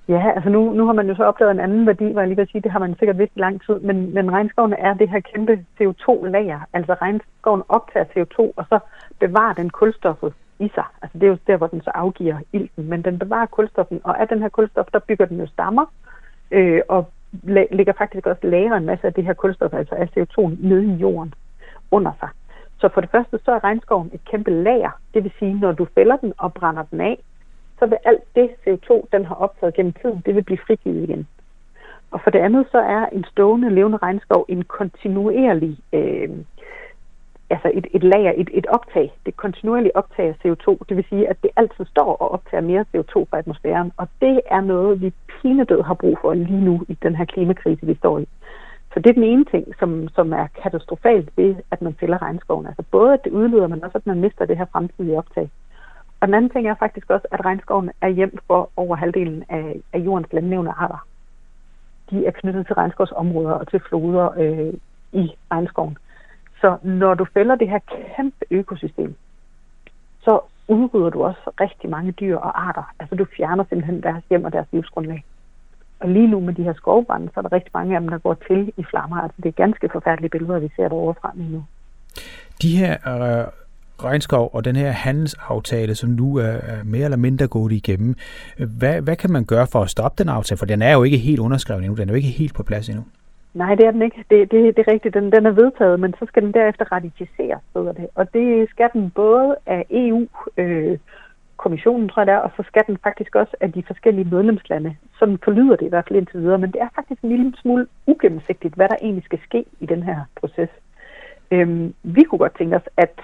Ja, 0.07 0.31
altså 0.35 0.49
nu, 0.49 0.73
nu 0.73 0.85
har 0.85 0.93
man 0.93 1.07
jo 1.07 1.15
så 1.15 1.23
opdaget 1.23 1.51
en 1.51 1.59
anden 1.59 1.85
værdi, 1.87 2.11
hvor 2.11 2.21
jeg 2.21 2.27
lige 2.27 2.37
vil 2.37 2.47
sige, 2.51 2.61
det 2.61 2.71
har 2.71 2.79
man 2.79 2.95
sikkert 2.99 3.17
vidst 3.17 3.35
i 3.35 3.39
lang 3.39 3.61
tid, 3.65 3.79
men, 3.79 4.13
men 4.13 4.31
regnskoven 4.31 4.73
er 4.73 4.93
det 4.93 5.09
her 5.09 5.19
kæmpe 5.19 5.65
CO2-lager. 5.81 6.59
Altså 6.73 6.93
regnskoven 6.93 7.63
optager 7.69 8.05
CO2, 8.05 8.51
og 8.55 8.65
så 8.69 8.79
bevarer 9.19 9.53
den 9.53 9.69
kulstoffet 9.69 10.33
i 10.59 10.71
sig. 10.75 10.83
Altså 11.01 11.17
det 11.17 11.23
er 11.23 11.27
jo 11.27 11.37
der, 11.47 11.57
hvor 11.57 11.67
den 11.67 11.81
så 11.81 11.91
afgiver 11.95 12.37
ilten, 12.53 12.89
men 12.89 13.01
den 13.01 13.19
bevarer 13.19 13.45
kulstoffen, 13.45 14.01
og 14.03 14.21
af 14.21 14.27
den 14.27 14.41
her 14.41 14.49
kulstof, 14.49 14.85
der 14.93 14.99
bygger 14.99 15.25
den 15.25 15.39
jo 15.39 15.47
stammer, 15.47 15.85
øh, 16.51 16.81
og 16.89 17.09
ligger 17.71 17.93
faktisk 17.93 18.25
også 18.25 18.47
lager 18.47 18.75
en 18.75 18.85
masse 18.85 19.07
af 19.07 19.13
det 19.13 19.25
her 19.25 19.33
kulstof, 19.33 19.73
altså 19.73 19.95
af 19.95 20.09
CO2 20.17 20.67
nede 20.67 20.85
i 20.85 20.93
jorden 20.93 21.33
under 21.91 22.11
sig. 22.19 22.29
Så 22.79 22.89
for 22.93 23.01
det 23.01 23.09
første, 23.09 23.39
så 23.45 23.51
er 23.51 23.63
regnskoven 23.63 24.09
et 24.13 24.25
kæmpe 24.25 24.51
lager. 24.51 24.91
Det 25.13 25.23
vil 25.23 25.31
sige, 25.39 25.53
når 25.59 25.71
du 25.71 25.87
fælder 25.95 26.17
den 26.17 26.33
og 26.37 26.53
brænder 26.53 26.83
den 26.83 27.01
af, 27.01 27.19
så 27.79 27.85
vil 27.85 27.97
alt 28.05 28.23
det 28.35 28.49
CO2, 28.67 29.05
den 29.11 29.25
har 29.25 29.35
optaget 29.35 29.73
gennem 29.73 29.93
tiden, 29.93 30.21
det 30.25 30.35
vil 30.35 30.43
blive 30.43 30.65
frigivet 30.67 31.03
igen. 31.03 31.27
Og 32.11 32.21
for 32.23 32.29
det 32.29 32.39
andet, 32.39 32.67
så 32.71 32.77
er 32.77 33.05
en 33.05 33.25
stående 33.31 33.69
levende 33.69 33.97
regnskov 33.97 34.45
en 34.49 34.63
kontinuerlig 34.63 35.77
øh, 35.93 36.29
altså 37.49 37.71
et, 37.73 37.87
et 37.93 38.03
lager, 38.03 38.33
et, 38.37 38.49
et 38.53 38.65
optag, 38.65 39.17
det 39.25 39.37
kontinuerligt 39.37 39.95
optager 39.95 40.33
CO2. 40.33 40.77
Det 40.89 40.97
vil 40.97 41.05
sige, 41.09 41.29
at 41.29 41.37
det 41.43 41.51
altid 41.55 41.85
står 41.85 42.15
og 42.15 42.31
optager 42.31 42.61
mere 42.61 42.85
CO2 42.95 43.25
fra 43.29 43.37
atmosfæren. 43.37 43.91
Og 43.97 44.07
det 44.21 44.41
er 44.45 44.61
noget, 44.61 45.01
vi 45.01 45.13
pinedød 45.27 45.81
har 45.81 45.93
brug 45.93 46.17
for 46.21 46.33
lige 46.33 46.65
nu 46.65 46.85
i 46.87 46.97
den 47.03 47.15
her 47.15 47.25
klimakrise, 47.25 47.85
vi 47.85 47.95
står 47.95 48.19
i. 48.19 48.27
Så 48.93 48.99
det 48.99 49.09
er 49.09 49.13
den 49.13 49.23
ene 49.23 49.45
ting, 49.45 49.67
som, 49.79 50.07
som 50.07 50.33
er 50.33 50.47
katastrofalt 50.63 51.29
ved, 51.37 51.55
at 51.71 51.81
man 51.81 51.95
fælder 51.99 52.21
regnskoven. 52.21 52.65
Altså 52.65 52.83
både, 52.91 53.13
at 53.13 53.23
det 53.23 53.31
udleder, 53.31 53.67
men 53.67 53.83
også, 53.83 53.97
at 53.97 54.07
man 54.07 54.21
mister 54.21 54.45
det 54.45 54.57
her 54.57 54.65
fremtidige 54.71 55.17
optag. 55.17 55.49
Og 56.25 56.27
den 56.27 56.35
anden 56.35 56.51
ting 56.51 56.67
er 56.67 56.75
faktisk 56.75 57.09
også, 57.09 57.27
at 57.31 57.45
regnskoven 57.45 57.91
er 58.01 58.07
hjem 58.07 58.37
for 58.47 58.69
over 58.75 58.95
halvdelen 58.95 59.43
af, 59.49 59.81
af 59.93 59.99
jordens 59.99 60.33
landlevende 60.33 60.71
arter. 60.71 61.07
De 62.09 62.25
er 62.25 62.31
knyttet 62.31 62.65
til 62.65 62.75
regnskovsområder 62.75 63.51
og 63.51 63.67
til 63.71 63.79
floder 63.89 64.29
øh, 64.37 64.73
i 65.23 65.31
regnskoven. 65.51 65.97
Så 66.61 66.77
når 66.83 67.13
du 67.13 67.25
fælder 67.33 67.55
det 67.55 67.69
her 67.69 67.79
kæmpe 68.15 68.45
økosystem, 68.51 69.15
så 70.21 70.39
udrydder 70.67 71.09
du 71.09 71.23
også 71.23 71.51
rigtig 71.61 71.89
mange 71.89 72.11
dyr 72.11 72.37
og 72.37 72.67
arter. 72.67 72.93
Altså 72.99 73.15
du 73.15 73.25
fjerner 73.37 73.63
simpelthen 73.69 74.03
deres 74.03 74.23
hjem 74.29 74.45
og 74.45 74.53
deres 74.53 74.67
livsgrundlag. 74.71 75.23
Og 75.99 76.09
lige 76.09 76.27
nu 76.27 76.39
med 76.39 76.53
de 76.53 76.63
her 76.63 76.73
skovbrænde, 76.73 77.29
så 77.33 77.39
er 77.39 77.41
der 77.41 77.51
rigtig 77.51 77.71
mange 77.73 77.95
af 77.95 78.01
dem, 78.01 78.09
der 78.09 78.17
går 78.17 78.33
til 78.33 78.73
i 78.77 78.83
flammer. 78.83 79.17
Altså 79.21 79.41
det 79.41 79.49
er 79.49 79.63
ganske 79.63 79.89
forfærdelige 79.89 80.29
billeder, 80.29 80.59
vi 80.59 80.69
ser 80.75 80.87
derovre 80.87 81.15
frem 81.21 81.31
lige 81.35 81.51
nu. 81.51 81.65
De 82.61 82.77
her 82.77 82.93
øh, 82.93 83.64
regnskov 84.03 84.49
og 84.53 84.65
den 84.65 84.75
her 84.75 84.91
handelsaftale, 84.91 85.95
som 85.95 86.09
nu 86.09 86.37
er 86.37 86.83
mere 86.83 87.03
eller 87.03 87.17
mindre 87.17 87.47
gået 87.47 87.71
igennem, 87.71 88.15
hvad, 88.79 89.01
hvad 89.01 89.15
kan 89.15 89.31
man 89.31 89.45
gøre 89.45 89.67
for 89.67 89.81
at 89.81 89.89
stoppe 89.89 90.23
den 90.23 90.29
aftale? 90.29 90.57
For 90.57 90.65
den 90.65 90.81
er 90.81 90.93
jo 90.93 91.03
ikke 91.03 91.17
helt 91.17 91.39
underskrevet 91.39 91.83
endnu, 91.83 91.95
den 91.95 92.09
er 92.09 92.13
jo 92.13 92.17
ikke 92.17 92.27
helt 92.27 92.53
på 92.55 92.63
plads 92.63 92.89
endnu. 92.89 93.03
Nej, 93.53 93.75
det 93.75 93.85
er 93.85 93.91
den 93.91 94.01
ikke. 94.01 94.25
Det, 94.29 94.51
det, 94.51 94.77
det 94.77 94.83
er 94.87 94.91
rigtigt. 94.91 95.13
Den, 95.13 95.31
den 95.31 95.45
er 95.45 95.51
vedtaget, 95.51 95.99
men 95.99 96.13
så 96.19 96.25
skal 96.27 96.43
den 96.43 96.53
derefter 96.53 96.91
ratificeres, 96.91 97.61
hedder 97.75 97.91
det. 97.91 98.07
Og 98.15 98.33
det 98.33 98.69
skal 98.69 98.89
den 98.93 99.09
både 99.09 99.55
af 99.65 99.85
EU, 99.89 100.27
øh, 100.57 100.97
kommissionen 101.57 102.09
tror 102.09 102.21
jeg 102.21 102.27
det 102.27 102.33
er, 102.33 102.37
og 102.37 102.51
så 102.57 102.63
skal 102.67 102.83
den 102.87 102.97
faktisk 103.03 103.35
også 103.35 103.55
af 103.61 103.71
de 103.71 103.83
forskellige 103.87 104.29
medlemslande. 104.35 104.95
Sådan 105.19 105.39
forlyder 105.43 105.75
det 105.75 105.85
i 105.85 105.89
hvert 105.89 106.05
fald 106.07 106.19
indtil 106.19 106.41
videre, 106.41 106.57
men 106.57 106.71
det 106.71 106.81
er 106.81 106.89
faktisk 106.95 107.21
en 107.21 107.29
lille 107.29 107.53
smule 107.61 107.87
ugennemsigtigt, 108.07 108.75
hvad 108.75 108.89
der 108.89 108.95
egentlig 109.01 109.23
skal 109.25 109.39
ske 109.43 109.65
i 109.79 109.85
den 109.85 110.03
her 110.03 110.19
proces. 110.39 110.69
Øhm, 111.51 111.93
vi 112.03 112.23
kunne 112.23 112.39
godt 112.39 112.57
tænke 112.57 112.75
os, 112.75 112.89
at 112.97 113.19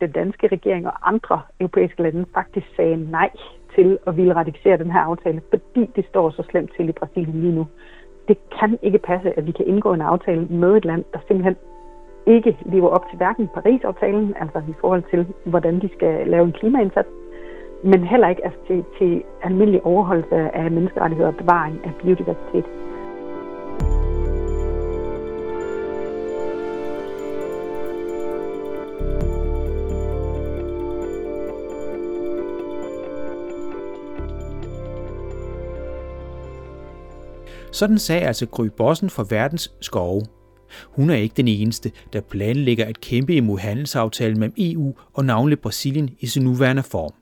den 0.00 0.10
danske 0.12 0.46
regering 0.46 0.86
og 0.86 1.08
andre 1.08 1.40
europæiske 1.60 2.02
lande 2.02 2.26
faktisk 2.34 2.66
sagde 2.76 3.10
nej 3.10 3.30
til 3.74 3.98
at 4.06 4.16
ville 4.16 4.36
ratificere 4.36 4.78
den 4.78 4.90
her 4.90 5.00
aftale, 5.00 5.42
fordi 5.50 5.90
det 5.96 6.04
står 6.08 6.30
så 6.30 6.42
slemt 6.50 6.70
til 6.76 6.88
i 6.88 6.92
Brasilien 6.92 7.40
lige 7.40 7.54
nu 7.54 7.66
det 8.28 8.38
kan 8.58 8.78
ikke 8.82 8.98
passe, 8.98 9.38
at 9.38 9.46
vi 9.46 9.52
kan 9.52 9.66
indgå 9.66 9.92
en 9.92 10.00
aftale 10.00 10.46
med 10.50 10.76
et 10.76 10.84
land, 10.84 11.04
der 11.12 11.18
simpelthen 11.26 11.56
ikke 12.26 12.58
lever 12.66 12.88
op 12.88 13.04
til 13.08 13.16
hverken 13.16 13.48
Paris-aftalen, 13.54 14.34
altså 14.40 14.58
i 14.68 14.74
forhold 14.80 15.02
til, 15.10 15.26
hvordan 15.44 15.80
de 15.80 15.88
skal 15.96 16.28
lave 16.28 16.44
en 16.44 16.52
klimaindsats, 16.52 17.08
men 17.84 18.04
heller 18.04 18.28
ikke 18.28 18.44
altså 18.44 18.60
til, 18.66 18.84
til 18.98 19.22
almindelig 19.42 19.86
overholdelse 19.86 20.36
af 20.36 20.70
menneskerettigheder 20.70 21.28
og 21.28 21.36
bevaring 21.36 21.80
af 21.84 21.92
biodiversitet. 22.02 22.64
Sådan 37.78 37.98
sagde 37.98 38.22
altså 38.22 38.46
Gry 38.46 38.66
Bossen 38.66 39.10
fra 39.10 39.26
Verdens 39.30 39.72
Skove. 39.80 40.26
Hun 40.84 41.10
er 41.10 41.14
ikke 41.14 41.34
den 41.36 41.48
eneste, 41.48 41.92
der 42.12 42.20
planlægger 42.20 42.84
at 42.84 43.00
kæmpe 43.00 43.34
imod 43.34 43.58
handelsaftalen 43.58 44.38
mellem 44.38 44.54
EU 44.58 44.94
og 45.12 45.24
navnlig 45.24 45.60
Brasilien 45.60 46.10
i 46.20 46.26
sin 46.26 46.42
nuværende 46.42 46.82
form. 46.82 47.12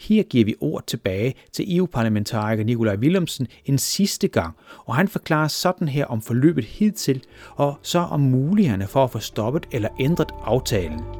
Her 0.00 0.22
giver 0.22 0.44
vi 0.44 0.54
ord 0.60 0.86
tilbage 0.86 1.34
til 1.52 1.76
EU-parlamentariker 1.76 2.64
Nikolaj 2.64 2.96
Willumsen 2.96 3.46
en 3.64 3.78
sidste 3.78 4.28
gang, 4.28 4.56
og 4.84 4.96
han 4.96 5.08
forklarer 5.08 5.48
sådan 5.48 5.88
her 5.88 6.06
om 6.06 6.22
forløbet 6.22 6.64
hidtil, 6.64 7.24
og 7.50 7.78
så 7.82 7.98
om 7.98 8.20
mulighederne 8.20 8.86
for 8.86 9.04
at 9.04 9.10
få 9.10 9.18
stoppet 9.18 9.66
eller 9.72 9.88
ændret 10.00 10.30
aftalen. 10.44 11.19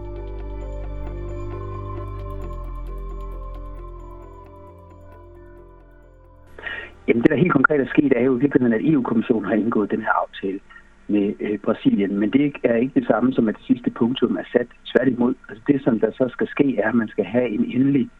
Jamen 7.11 7.23
det, 7.23 7.31
der 7.31 7.45
helt 7.45 7.53
konkret 7.53 7.81
er 7.81 7.87
sket, 7.95 8.13
er 8.17 8.21
jo 8.21 8.37
i 8.37 8.41
virkeligheden, 8.41 8.79
at 8.79 8.93
EU-kommissionen 8.93 9.49
har 9.49 9.55
indgået 9.55 9.91
den 9.91 10.01
her 10.01 10.15
aftale 10.23 10.61
med 11.09 11.35
øh, 11.41 11.59
Brasilien. 11.59 12.19
Men 12.19 12.31
det 12.31 12.53
er 12.65 12.77
ikke 12.77 13.01
det 13.01 13.07
samme 13.07 13.33
som, 13.33 13.49
at 13.49 13.57
det 13.57 13.65
sidste 13.67 13.91
punktum 13.91 14.37
er 14.37 14.47
sat 14.53 14.69
tværtimod. 14.91 15.35
Altså 15.49 15.63
det, 15.67 15.83
som 15.85 16.01
der 16.01 16.11
så 16.11 16.29
skal 16.33 16.49
ske, 16.49 16.79
er, 16.79 16.89
at 16.89 16.95
man 16.95 17.09
skal 17.09 17.25
have 17.25 17.49
en 17.49 17.65
endelig 17.65 18.11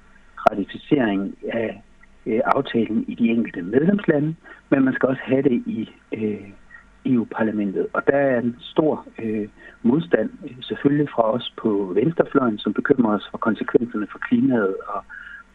ratificering 0.51 1.35
af 1.53 1.83
øh, 2.27 2.41
aftalen 2.45 3.05
i 3.09 3.15
de 3.15 3.29
enkelte 3.29 3.63
medlemslande, 3.63 4.35
men 4.71 4.85
man 4.85 4.95
skal 4.95 5.09
også 5.09 5.23
have 5.25 5.43
det 5.43 5.63
i 5.67 5.91
øh, 6.13 6.49
EU-parlamentet. 7.07 7.87
Og 7.93 8.03
der 8.07 8.17
er 8.17 8.41
en 8.41 8.57
stor 8.61 9.07
øh, 9.23 9.49
modstand, 9.83 10.31
øh, 10.45 10.57
selvfølgelig 10.61 11.09
fra 11.15 11.33
os 11.35 11.55
på 11.63 11.93
venstrefløjen, 11.95 12.59
som 12.59 12.73
bekymrer 12.73 13.17
os 13.17 13.29
for 13.31 13.39
konsekvenserne 13.39 14.07
for 14.13 14.19
klimaet 14.19 14.75
og 14.89 15.05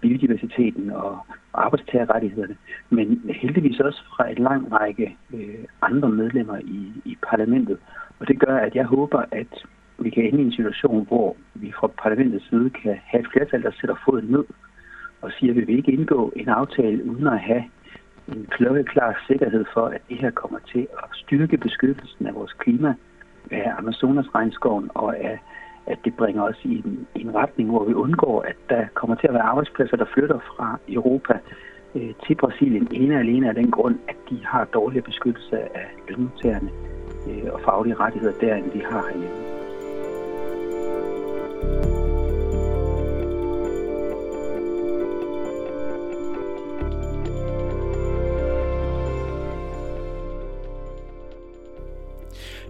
biodiversiteten 0.06 0.92
og 0.92 1.12
arbejdstagerrettighederne, 1.54 2.56
men 2.90 3.08
heldigvis 3.42 3.80
også 3.80 4.02
fra 4.16 4.32
et 4.32 4.40
lang 4.40 4.62
række 4.72 5.18
øh, 5.34 5.64
andre 5.82 6.10
medlemmer 6.10 6.58
i, 6.58 6.82
i 7.06 7.18
parlamentet. 7.30 7.78
Og 8.20 8.28
det 8.28 8.40
gør, 8.40 8.58
at 8.58 8.76
jeg 8.76 8.86
håber, 8.86 9.22
at 9.32 9.52
vi 10.00 10.10
kan 10.10 10.24
ende 10.24 10.42
i 10.42 10.46
en 10.46 10.52
situation, 10.52 11.06
hvor 11.08 11.36
vi 11.54 11.74
fra 11.80 11.88
parlamentets 11.88 12.50
side 12.50 12.70
kan 12.70 12.96
have 13.06 13.22
et 13.22 13.32
flertal, 13.34 13.64
der 13.64 13.72
sætter 13.80 13.96
foden 14.06 14.28
ned 14.32 14.46
og 15.22 15.32
siger, 15.40 15.52
at 15.52 15.58
vi 15.58 15.64
vil 15.66 15.78
ikke 15.78 15.92
indgå 15.92 16.34
en 16.36 16.50
aftale 16.50 17.06
uden 17.06 17.28
at 17.28 17.40
have 17.40 17.64
en 18.28 18.48
klokkeklar 18.50 19.24
sikkerhed 19.28 19.66
for, 19.74 19.86
at 19.86 20.02
det 20.10 20.18
her 20.18 20.32
kommer 20.32 20.60
til 20.74 20.88
at 21.04 21.10
styrke 21.14 21.58
beskyttelsen 21.58 22.28
af 22.28 22.36
vores 22.36 22.54
klima, 22.54 22.94
af 23.52 23.74
Amazonas 23.78 24.36
regnskoven 24.36 24.90
og 24.94 25.18
af 25.18 25.40
at 25.88 26.00
det 26.06 26.16
bringer 26.16 26.44
os 26.44 26.60
i 26.64 26.78
en, 26.78 27.08
i 27.16 27.22
en 27.22 27.36
retning, 27.36 27.70
hvor 27.70 27.84
vi 27.84 27.94
undgår, 27.94 28.42
at 28.42 28.56
der 28.70 28.86
kommer 28.94 29.16
til 29.16 29.28
at 29.28 29.34
være 29.34 29.44
arbejdspladser, 29.44 29.98
der 29.98 30.06
flytter 30.14 30.40
fra 30.40 30.80
Europa 30.90 31.34
øh, 31.96 32.14
til 32.28 32.36
Brasilien, 32.36 32.88
ene 32.92 33.16
og 33.16 33.20
alene 33.20 33.50
af 33.50 33.56
den 33.56 33.72
grund, 33.72 33.96
at 34.08 34.16
de 34.30 34.46
har 34.46 34.66
dårligere 34.66 35.04
beskyttelse 35.04 35.60
af 35.78 35.88
lønmodtagerne 36.10 36.70
øh, 37.30 37.54
og 37.54 37.62
faglige 37.62 37.96
rettigheder 37.96 38.40
der, 38.40 38.56
end 38.56 38.72
de 38.72 38.84
har 38.86 39.06
herhjemme. 39.12 39.56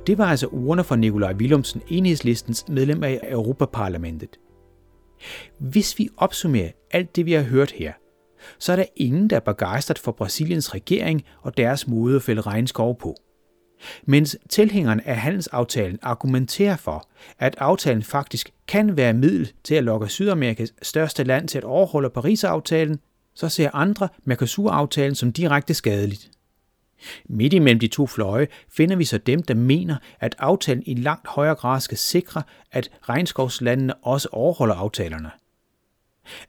Det 0.08 0.18
var 0.18 0.26
altså 0.26 0.48
ordene 0.48 0.84
fra 0.84 0.96
Nikolaj 0.96 1.34
Willumsen, 1.34 1.82
enhedslistens 1.88 2.66
medlem 2.68 3.04
af 3.04 3.20
Europaparlamentet. 3.30 4.40
Hvis 5.60 6.00
vi 6.00 6.10
opsummerer 6.18 6.72
alt 6.92 7.16
det, 7.16 7.26
vi 7.26 7.34
har 7.34 7.42
hørt 7.42 7.72
her, 7.72 7.94
så 8.60 8.72
er 8.72 8.76
der 8.76 8.86
ingen, 8.96 9.30
der 9.30 9.36
er 9.36 9.40
begejstret 9.40 10.00
for 10.00 10.12
Brasiliens 10.12 10.74
regering 10.74 11.24
og 11.42 11.58
deres 11.58 11.88
måde 11.88 12.16
at 12.16 12.22
fælde 12.22 12.42
regnskov 12.42 12.98
på. 13.00 13.16
Mens 14.06 14.38
tilhængerne 14.50 15.08
af 15.08 15.18
handelsaftalen 15.18 16.00
argumenterer 16.02 16.76
for, 16.76 17.10
at 17.40 17.56
aftalen 17.58 18.04
faktisk 18.04 18.50
kan 18.68 18.98
være 18.98 19.14
middel 19.14 19.52
til 19.64 19.76
at 19.76 19.84
lokke 19.84 20.08
Sydamerikas 20.08 20.74
største 20.82 21.24
land 21.24 21.48
til 21.48 21.58
at 21.58 21.64
overholde 21.64 22.10
Paris-aftalen, 22.10 23.00
så 23.36 23.50
ser 23.50 23.70
andre 23.74 24.08
Mercosur-aftalen 24.24 25.16
som 25.16 25.34
direkte 25.34 25.74
skadeligt. 25.74 26.32
Midt 27.30 27.54
imellem 27.54 27.80
de 27.80 27.88
to 27.88 28.08
fløje 28.08 28.48
finder 28.70 28.96
vi 28.96 29.06
så 29.06 29.18
dem, 29.18 29.44
der 29.44 29.54
mener, 29.54 29.96
at 30.20 30.36
aftalen 30.40 30.84
i 30.86 30.94
langt 30.94 31.28
højere 31.28 31.56
grad 31.56 31.80
skal 31.80 31.98
sikre, 31.98 32.44
at 32.72 32.90
regnskovslandene 33.10 33.94
også 33.94 34.30
overholder 34.32 34.76
aftalerne. 34.76 35.32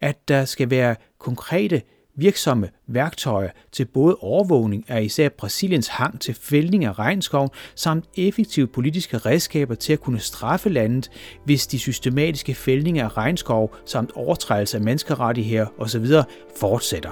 At 0.00 0.28
der 0.28 0.44
skal 0.44 0.70
være 0.70 0.96
konkrete, 1.18 1.82
virksomme 2.16 2.70
værktøjer 2.86 3.50
til 3.72 3.84
både 3.84 4.16
overvågning 4.20 4.84
af 4.88 5.02
især 5.02 5.28
Brasiliens 5.28 5.88
hang 5.88 6.20
til 6.20 6.34
fældning 6.34 6.84
af 6.84 6.98
regnskov, 6.98 7.54
samt 7.74 8.04
effektive 8.16 8.66
politiske 8.66 9.18
redskaber 9.18 9.74
til 9.74 9.92
at 9.92 10.00
kunne 10.00 10.20
straffe 10.20 10.68
landet, 10.68 11.10
hvis 11.44 11.66
de 11.66 11.78
systematiske 11.78 12.54
fældninger 12.54 13.04
af 13.04 13.16
regnskov 13.16 13.76
samt 13.86 14.12
overtrædelse 14.14 14.76
af 14.76 14.82
menneskerettigheder 14.82 15.66
osv. 15.78 16.06
fortsætter. 16.60 17.10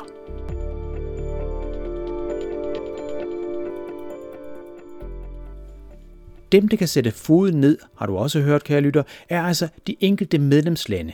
Dem, 6.55 6.69
der 6.69 6.77
kan 6.77 6.89
sætte 6.89 7.11
foden 7.11 7.61
ned, 7.61 7.79
har 7.97 8.07
du 8.07 8.17
også 8.17 8.41
hørt, 8.41 8.65
kære 8.65 8.81
lytter, 8.81 9.03
er 9.29 9.43
altså 9.43 9.69
de 9.87 9.97
enkelte 10.01 10.39
medlemslande. 10.39 11.13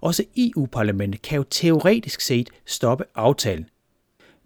Også 0.00 0.24
EU-parlamentet 0.36 1.22
kan 1.22 1.36
jo 1.36 1.44
teoretisk 1.50 2.20
set 2.20 2.50
stoppe 2.64 3.04
aftalen. 3.14 3.66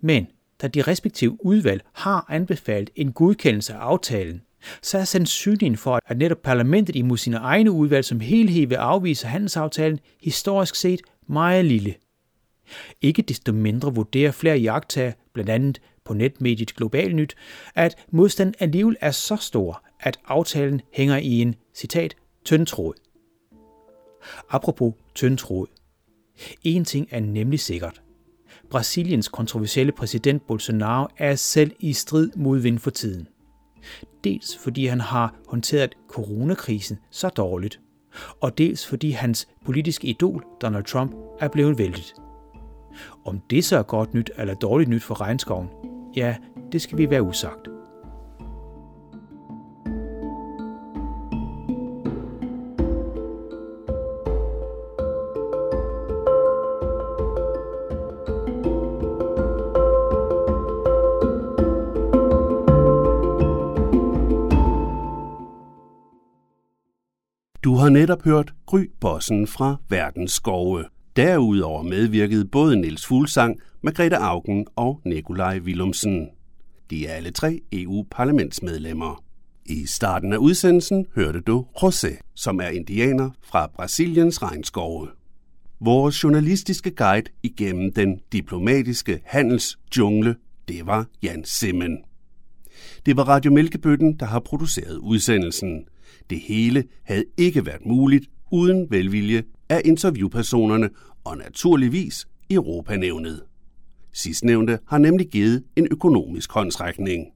Men 0.00 0.26
da 0.62 0.68
de 0.68 0.82
respektive 0.82 1.44
udvalg 1.44 1.82
har 1.92 2.26
anbefalet 2.28 2.90
en 2.96 3.12
godkendelse 3.12 3.74
af 3.74 3.78
aftalen, 3.78 4.42
så 4.82 4.98
er 4.98 5.04
sandsynligheden 5.04 5.76
for, 5.76 6.00
at 6.06 6.18
netop 6.18 6.42
parlamentet 6.42 6.96
imod 6.96 7.16
sine 7.16 7.36
egne 7.36 7.70
udvalg 7.70 8.04
som 8.04 8.20
helhed 8.20 8.66
vil 8.66 8.76
afvise 8.76 9.26
handelsaftalen 9.26 10.00
historisk 10.22 10.74
set 10.74 11.00
meget 11.28 11.64
lille. 11.64 11.94
Ikke 13.02 13.22
desto 13.22 13.52
mindre 13.52 13.94
vurderer 13.94 14.30
flere 14.30 14.58
jagttager, 14.58 15.12
blandt 15.32 15.50
andet 15.50 15.80
på 16.04 16.14
netmediet 16.14 16.74
Global 16.76 17.14
Nyt, 17.14 17.34
at 17.74 17.94
modstanden 18.10 18.54
alligevel 18.58 18.96
er 19.00 19.10
så 19.10 19.36
stor, 19.36 19.84
at 20.00 20.20
aftalen 20.24 20.80
hænger 20.92 21.16
i 21.16 21.40
en, 21.42 21.54
citat, 21.74 22.16
tynd 22.44 22.66
tråd. 22.66 22.94
Apropos 24.50 24.94
tynd 25.14 25.38
tråd. 25.38 25.66
En 26.62 26.84
ting 26.84 27.08
er 27.10 27.20
nemlig 27.20 27.60
sikkert. 27.60 28.02
Brasiliens 28.70 29.28
kontroversielle 29.28 29.92
præsident 29.92 30.46
Bolsonaro 30.46 31.08
er 31.18 31.34
selv 31.34 31.72
i 31.78 31.92
strid 31.92 32.30
mod 32.36 32.58
vind 32.58 32.78
for 32.78 32.90
tiden. 32.90 33.28
Dels 34.24 34.58
fordi 34.58 34.86
han 34.86 35.00
har 35.00 35.34
håndteret 35.48 35.96
coronakrisen 36.08 36.98
så 37.10 37.28
dårligt, 37.28 37.80
og 38.40 38.58
dels 38.58 38.86
fordi 38.86 39.10
hans 39.10 39.48
politiske 39.64 40.08
idol, 40.08 40.44
Donald 40.62 40.84
Trump, 40.84 41.12
er 41.40 41.48
blevet 41.48 41.78
væltet. 41.78 42.14
Om 43.24 43.40
det 43.50 43.64
så 43.64 43.78
er 43.78 43.82
godt 43.82 44.14
nyt 44.14 44.30
eller 44.38 44.54
dårligt 44.54 44.90
nyt 44.90 45.02
for 45.02 45.20
regnskoven, 45.20 45.68
ja, 46.16 46.36
det 46.72 46.82
skal 46.82 46.98
vi 46.98 47.10
være 47.10 47.22
usagt. 47.22 47.68
Har 67.80 67.88
netop 67.88 68.24
hørt 68.24 68.52
Gry 68.66 68.90
Bossen 69.00 69.46
fra 69.46 69.76
Verdens 69.88 70.32
Skove. 70.32 70.84
Derudover 71.16 71.82
medvirkede 71.82 72.44
både 72.44 72.76
Niels 72.76 73.06
Fuglsang, 73.06 73.60
Margrethe 73.82 74.16
Augen 74.16 74.66
og 74.76 75.00
Nikolaj 75.04 75.58
Willumsen. 75.58 76.28
De 76.90 77.06
er 77.06 77.12
alle 77.12 77.30
tre 77.30 77.60
EU-parlamentsmedlemmer. 77.72 79.24
I 79.66 79.86
starten 79.86 80.32
af 80.32 80.36
udsendelsen 80.36 81.06
hørte 81.14 81.40
du 81.40 81.66
José, 81.76 82.32
som 82.34 82.60
er 82.60 82.68
indianer 82.68 83.30
fra 83.42 83.70
Brasiliens 83.74 84.42
regnskove. 84.42 85.08
Vores 85.80 86.24
journalistiske 86.24 86.90
guide 86.90 87.30
igennem 87.42 87.92
den 87.92 88.20
diplomatiske 88.32 89.20
handelsjungle, 89.24 90.36
det 90.68 90.86
var 90.86 91.06
Jan 91.22 91.44
Simmen. 91.44 91.98
Det 93.06 93.16
var 93.16 93.28
Radio 93.28 93.52
Mælkebøtten, 93.52 94.16
der 94.16 94.26
har 94.26 94.40
produceret 94.40 94.96
udsendelsen. 94.96 95.84
Det 96.30 96.40
hele 96.40 96.84
havde 97.02 97.24
ikke 97.36 97.66
været 97.66 97.86
muligt 97.86 98.26
uden 98.52 98.90
velvilje 98.90 99.42
af 99.68 99.82
interviewpersonerne 99.84 100.90
og 101.24 101.36
naturligvis 101.36 102.26
Europanævnet. 102.50 103.42
Sidstnævnte 104.12 104.78
har 104.86 104.98
nemlig 104.98 105.28
givet 105.28 105.64
en 105.76 105.88
økonomisk 105.90 106.52
håndtrækning. 106.52 107.26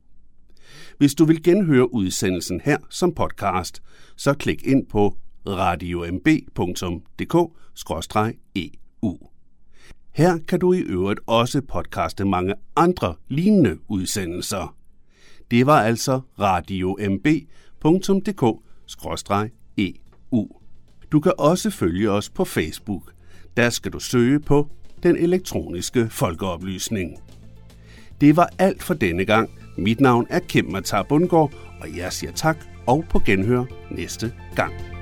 Hvis 0.98 1.14
du 1.14 1.24
vil 1.24 1.42
genhøre 1.42 1.94
udsendelsen 1.94 2.60
her 2.64 2.78
som 2.90 3.14
podcast, 3.14 3.82
så 4.16 4.34
klik 4.34 4.66
ind 4.66 4.86
på 4.86 5.16
radiomb.dk-eu. 5.46 7.52
E 8.54 8.70
her 10.12 10.38
kan 10.48 10.60
du 10.60 10.72
i 10.72 10.78
øvrigt 10.78 11.20
også 11.26 11.60
podcaste 11.60 12.24
mange 12.24 12.54
andre 12.76 13.14
lignende 13.28 13.78
udsendelser. 13.88 14.76
Det 15.50 15.66
var 15.66 15.82
altså 15.82 16.20
radiomb.dk 16.40 18.63
eu 19.78 20.48
Du 21.12 21.20
kan 21.20 21.32
også 21.38 21.70
følge 21.70 22.10
os 22.10 22.30
på 22.30 22.44
Facebook. 22.44 23.12
Der 23.56 23.70
skal 23.70 23.92
du 23.92 23.98
søge 23.98 24.40
på 24.40 24.68
den 25.02 25.16
elektroniske 25.16 26.08
folkeoplysning. 26.10 27.18
Det 28.20 28.36
var 28.36 28.48
alt 28.58 28.82
for 28.82 28.94
denne 28.94 29.24
gang. 29.24 29.50
Mit 29.78 30.00
navn 30.00 30.26
er 30.30 30.38
Kim 30.38 30.64
Matar 30.64 31.02
Bundgaard, 31.02 31.52
og 31.80 31.96
jeg 31.96 32.12
siger 32.12 32.32
tak 32.32 32.56
og 32.86 33.04
på 33.10 33.18
genhør 33.18 33.64
næste 33.90 34.32
gang. 34.56 34.93